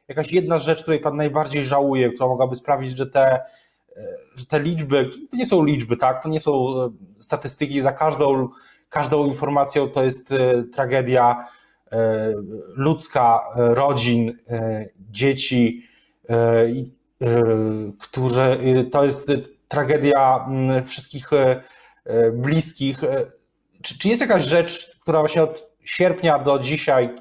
jakaś 0.08 0.32
jedna 0.32 0.58
rzecz, 0.58 0.82
której 0.82 1.00
Pan 1.00 1.16
najbardziej 1.16 1.64
żałuje, 1.64 2.10
która 2.10 2.28
mogłaby 2.28 2.56
sprawić, 2.56 2.98
że 2.98 3.08
te, 3.08 3.42
że 4.36 4.46
te 4.46 4.60
liczby, 4.60 5.10
to 5.32 5.38
nie 5.38 5.46
są 5.46 5.64
liczby, 5.64 5.98
tak, 5.98 6.24
to 6.24 6.30
nie 6.30 6.40
są 6.40 6.74
statystyki, 7.20 7.82
za 7.82 7.92
każdą, 7.92 8.50
każdą 8.90 9.26
informacją 9.26 9.90
to 9.90 10.04
jest 10.04 10.34
tragedia 10.74 11.48
ludzka, 12.76 13.40
rodzin, 13.56 14.38
dzieci, 15.12 15.84
którzy, 18.00 18.58
to 18.92 19.06
jest 19.06 19.32
tragedia 19.68 20.48
wszystkich 20.86 21.30
bliskich. 22.34 23.02
Czy, 23.82 24.00
czy 24.00 24.10
jest 24.10 24.22
jakaś 24.22 24.44
rzecz, 24.44 25.00
która 25.02 25.20
właśnie 25.20 25.44
od 25.44 25.78
sierpnia 25.86 26.40
do 26.40 26.60
dzisiaj 26.60 27.16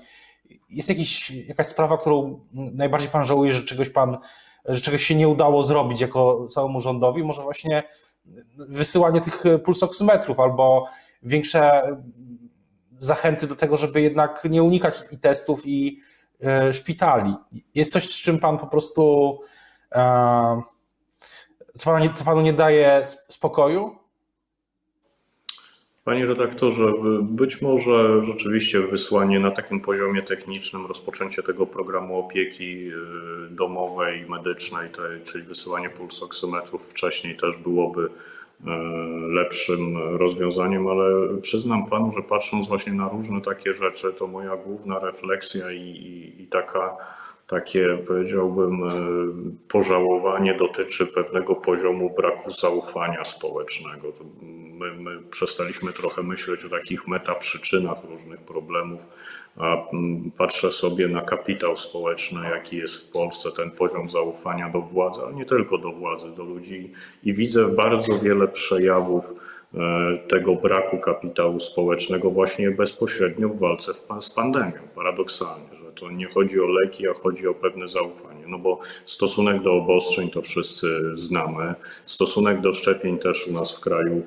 jest 0.71 0.89
jakiś, 0.89 1.31
jakaś 1.31 1.67
sprawa, 1.67 1.99
którą 1.99 2.41
najbardziej 2.53 3.11
pan 3.11 3.25
żałuje, 3.25 3.53
że 3.53 3.63
czegoś 3.63 3.91
pan, 3.91 4.19
że 4.65 4.81
czegoś 4.81 5.03
się 5.03 5.15
nie 5.15 5.29
udało 5.29 5.63
zrobić 5.63 6.01
jako 6.01 6.47
całemu 6.49 6.81
rządowi? 6.81 7.25
Może 7.25 7.43
właśnie 7.43 7.83
wysyłanie 8.57 9.21
tych 9.21 9.43
pulsoksymetrów 9.65 10.41
albo 10.41 10.87
większe 11.23 11.83
zachęty 12.99 13.47
do 13.47 13.57
tego, 13.57 13.77
żeby 13.77 14.01
jednak 14.01 14.45
nie 14.51 14.63
unikać 14.63 14.95
i 15.13 15.19
testów, 15.19 15.63
i 15.65 16.01
e, 16.43 16.73
szpitali. 16.73 17.35
Jest 17.75 17.93
coś, 17.93 18.09
z 18.09 18.23
czym 18.23 18.39
pan 18.39 18.59
po 18.59 18.67
prostu, 18.67 19.39
e, 19.95 20.63
co 21.75 21.91
panu 21.91 22.05
nie, 22.05 22.11
co 22.11 22.25
panu 22.25 22.41
nie 22.41 22.53
daje 22.53 23.03
spokoju? 23.29 23.97
Panie 26.07 26.27
redaktorze, 26.27 26.93
być 27.23 27.63
może 27.63 28.25
rzeczywiście 28.25 28.81
wysłanie 28.81 29.41
na 29.41 29.51
takim 29.51 29.81
poziomie 29.81 30.23
technicznym, 30.23 30.87
rozpoczęcie 30.87 31.43
tego 31.43 31.67
programu 31.67 32.19
opieki 32.19 32.89
y, 32.89 32.95
domowej, 33.51 34.27
medycznej, 34.29 34.91
czyli 35.23 35.45
wysyłanie 35.45 35.91
pulsoksymetrów 35.91 36.91
wcześniej 36.91 37.37
też 37.37 37.57
byłoby 37.57 38.09
lepszym 39.29 40.17
rozwiązaniem, 40.17 40.89
ale 40.89 41.05
przyznam 41.43 41.87
panu, 41.87 42.13
że 42.13 42.23
patrząc 42.23 42.69
właśnie 42.69 42.93
na 42.93 43.09
różne 43.09 43.41
takie 43.41 43.73
rzeczy, 43.73 44.13
to 44.13 44.27
moja 44.27 44.57
główna 44.57 44.99
refleksja 44.99 45.73
i, 45.73 45.81
i, 45.81 46.43
i 46.43 46.47
taka 46.47 46.97
takie, 47.47 47.99
powiedziałbym, 48.07 48.85
e, 48.85 48.91
pożałowanie 49.69 50.55
dotyczy 50.55 51.07
pewnego 51.07 51.55
poziomu 51.55 52.15
braku 52.17 52.51
zaufania 52.51 53.25
społecznego. 53.25 54.13
My, 54.73 54.93
my 54.93 55.23
przestaliśmy 55.31 55.93
trochę 55.93 56.23
myśleć 56.23 56.65
o 56.65 56.69
takich 56.69 57.09
metaprzyczynach 57.09 58.05
różnych 58.11 58.41
problemów, 58.41 59.01
a 59.57 59.91
mm, 59.93 60.31
patrzę 60.39 60.73
sobie 60.73 61.09
na 61.09 61.23
kapitał 61.23 61.77
społeczny, 61.77 62.41
jaki 62.51 62.77
jest 62.77 63.09
w 63.09 63.11
Polsce, 63.11 63.53
ten 63.53 63.71
poziom 63.71 64.09
zaufania 64.09 64.69
do 64.69 64.81
władzy, 64.81 65.21
ale 65.23 65.35
nie 65.35 65.45
tylko 65.45 65.79
do 65.79 65.93
władzy, 65.93 66.31
do 66.37 66.45
ludzi 66.45 66.93
i 67.25 67.35
widzę 67.35 67.69
bardzo 67.69 68.19
wiele 68.19 68.49
przejawów 68.49 69.35
e, 69.75 70.19
tego 70.29 70.55
braku 70.55 70.99
kapitału 70.99 71.61
społecznego 71.61 72.31
właśnie 72.31 72.71
bezpośrednio 72.71 73.49
w 73.49 73.59
walce 73.59 73.93
z 74.21 74.31
pandemią, 74.31 74.81
paradoksalnie 74.95 75.77
to 75.97 76.11
nie 76.11 76.27
chodzi 76.27 76.61
o 76.61 76.67
leki, 76.67 77.09
a 77.09 77.15
chodzi 77.15 77.49
o 77.49 77.55
pewne 77.55 77.89
zaufanie. 77.89 78.45
No 78.47 78.59
bo 78.59 78.79
stosunek 79.05 79.63
do 79.63 79.73
obostrzeń 79.73 80.31
to 80.31 80.43
wszyscy 80.43 81.03
znamy. 81.15 81.75
Stosunek 82.07 82.61
do 82.61 82.73
szczepień 82.73 83.19
też 83.19 83.49
u 83.49 83.53
nas 83.53 83.77
w 83.77 83.81
kraju 83.81 84.23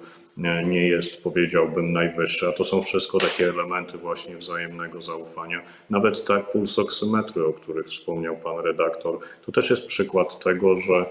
nie 0.65 0.87
jest, 0.87 1.23
powiedziałbym, 1.23 1.93
najwyższy, 1.93 2.47
a 2.47 2.51
to 2.51 2.63
są 2.63 2.83
wszystko 2.83 3.17
takie 3.17 3.49
elementy 3.49 3.97
właśnie 3.97 4.37
wzajemnego 4.37 5.01
zaufania. 5.01 5.61
Nawet 5.89 6.25
tak 6.25 6.51
pulsoksymetry, 6.51 7.45
o 7.45 7.53
których 7.53 7.85
wspomniał 7.85 8.37
pan 8.37 8.59
redaktor, 8.59 9.19
to 9.45 9.51
też 9.51 9.69
jest 9.69 9.85
przykład 9.85 10.43
tego, 10.43 10.75
że 10.75 11.05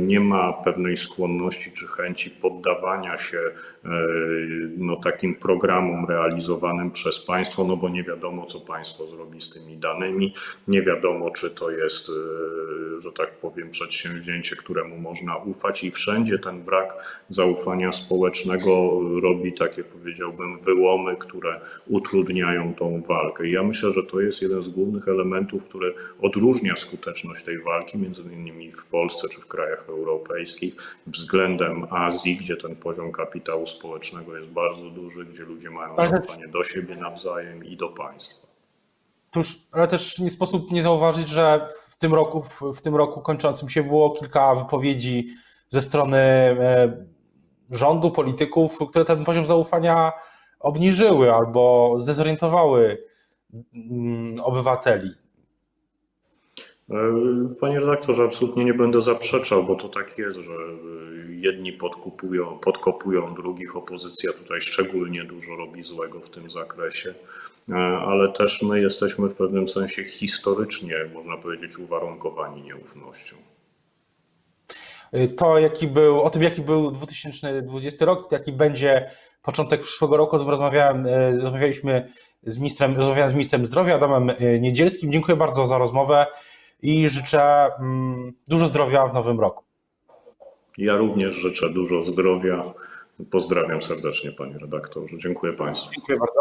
nie 0.00 0.20
ma 0.20 0.52
pewnej 0.52 0.96
skłonności 0.96 1.72
czy 1.72 1.86
chęci 1.86 2.30
poddawania 2.30 3.16
się 3.16 3.38
E, 3.84 3.90
no, 4.76 4.96
takim 4.96 5.34
programom 5.34 6.06
realizowanym 6.06 6.90
przez 6.90 7.20
państwo, 7.20 7.64
no 7.64 7.76
bo 7.76 7.88
nie 7.88 8.04
wiadomo, 8.04 8.46
co 8.46 8.60
państwo 8.60 9.06
zrobi 9.06 9.40
z 9.40 9.50
tymi 9.50 9.76
danymi, 9.76 10.34
nie 10.68 10.82
wiadomo, 10.82 11.30
czy 11.30 11.50
to 11.50 11.70
jest, 11.70 12.08
e, 12.08 13.00
że 13.00 13.12
tak 13.12 13.30
powiem, 13.30 13.70
przedsięwzięcie, 13.70 14.56
któremu 14.56 14.98
można 14.98 15.36
ufać 15.36 15.84
i 15.84 15.90
wszędzie 15.90 16.38
ten 16.38 16.62
brak 16.62 17.22
zaufania 17.28 17.92
społecznego 17.92 19.00
robi 19.22 19.52
takie, 19.52 19.84
powiedziałbym, 19.84 20.58
wyłomy, 20.58 21.16
które 21.16 21.60
utrudniają 21.86 22.74
tą 22.74 23.02
walkę. 23.02 23.48
I 23.48 23.52
ja 23.52 23.62
myślę, 23.62 23.92
że 23.92 24.02
to 24.02 24.20
jest 24.20 24.42
jeden 24.42 24.62
z 24.62 24.68
głównych 24.68 25.08
elementów, 25.08 25.64
który 25.64 25.94
odróżnia 26.22 26.76
skuteczność 26.76 27.44
tej 27.44 27.58
walki, 27.62 27.98
między 27.98 28.22
innymi 28.22 28.72
w 28.72 28.86
Polsce 28.86 29.28
czy 29.28 29.39
w 29.40 29.46
krajach 29.46 29.88
europejskich, 29.88 30.96
względem 31.06 31.86
Azji, 31.90 32.36
gdzie 32.36 32.56
ten 32.56 32.76
poziom 32.76 33.12
kapitału 33.12 33.66
społecznego 33.66 34.36
jest 34.36 34.50
bardzo 34.50 34.90
duży, 34.90 35.24
gdzie 35.24 35.42
ludzie 35.42 35.70
mają 35.70 35.96
zaufanie 35.96 36.48
do 36.48 36.64
siebie 36.64 36.96
nawzajem 36.96 37.64
i 37.64 37.76
do 37.76 37.88
państwa. 37.88 38.46
ale 39.72 39.88
też 39.88 40.18
nie 40.18 40.30
sposób 40.30 40.70
nie 40.70 40.82
zauważyć, 40.82 41.28
że 41.28 41.68
w 41.88 41.98
tym 41.98 42.14
roku, 42.14 42.42
w 42.74 42.80
tym 42.80 42.96
roku 42.96 43.20
kończącym 43.20 43.68
się 43.68 43.82
było 43.82 44.10
kilka 44.10 44.54
wypowiedzi 44.54 45.28
ze 45.68 45.82
strony 45.82 46.18
e, 46.18 47.06
rządu, 47.70 48.10
polityków, 48.10 48.78
które 48.90 49.04
ten 49.04 49.24
poziom 49.24 49.46
zaufania 49.46 50.12
obniżyły 50.60 51.34
albo 51.34 51.94
zdezorientowały 51.98 53.04
mm, 53.74 54.40
obywateli. 54.40 55.10
E, 56.90 57.54
panie 57.60 57.78
redaktorze, 57.78 58.24
absolutnie 58.24 58.64
nie 58.64 58.74
będę 58.74 59.02
zaprzeczał, 59.02 59.64
bo 59.64 59.74
to 59.74 59.88
tak 59.88 60.18
jest, 60.18 60.38
że 60.38 60.52
jedni 61.28 61.72
podkupują, 61.72 62.58
podkopują 62.58 63.34
drugich. 63.34 63.76
Opozycja 63.76 64.32
tutaj 64.32 64.60
szczególnie 64.60 65.24
dużo 65.24 65.56
robi 65.56 65.82
złego 65.82 66.20
w 66.20 66.30
tym 66.30 66.50
zakresie, 66.50 67.14
e, 67.68 67.74
ale 67.76 68.32
też 68.32 68.62
my 68.62 68.80
jesteśmy 68.80 69.28
w 69.28 69.34
pewnym 69.34 69.68
sensie 69.68 70.04
historycznie, 70.04 70.96
można 71.14 71.36
powiedzieć, 71.36 71.78
uwarunkowani 71.78 72.62
nieufnością. 72.62 73.36
E, 75.12 75.28
to, 75.28 75.58
jaki 75.58 75.86
był, 75.86 76.20
o 76.20 76.30
tym, 76.30 76.42
jaki 76.42 76.62
był 76.62 76.90
2020 76.90 78.04
rok, 78.04 78.32
jaki 78.32 78.52
będzie 78.52 79.10
początek 79.42 79.80
przyszłego 79.80 80.16
roku, 80.16 80.38
rozmawiałem, 80.38 81.06
rozmawialiśmy 81.40 82.08
z 82.42 82.58
ministrem, 82.58 82.96
rozmawiałem 82.96 83.30
z 83.30 83.34
ministrem 83.34 83.66
zdrowia, 83.66 83.94
Adamem 83.94 84.30
Niedzielskim. 84.60 85.12
Dziękuję 85.12 85.36
bardzo 85.36 85.66
za 85.66 85.78
rozmowę 85.78 86.26
i 86.82 87.08
życzę 87.08 87.70
mm, 87.78 88.32
dużo 88.48 88.66
zdrowia 88.66 89.06
w 89.06 89.14
nowym 89.14 89.40
roku. 89.40 89.64
Ja 90.78 90.96
również 90.96 91.32
życzę 91.32 91.70
dużo 91.70 92.02
zdrowia. 92.02 92.74
Pozdrawiam 93.30 93.82
serdecznie, 93.82 94.32
panie 94.32 94.58
redaktorze. 94.58 95.18
Dziękuję 95.18 95.52
państwu. 95.52 95.94
Dziękuję 95.94 96.18
bardzo. 96.18 96.40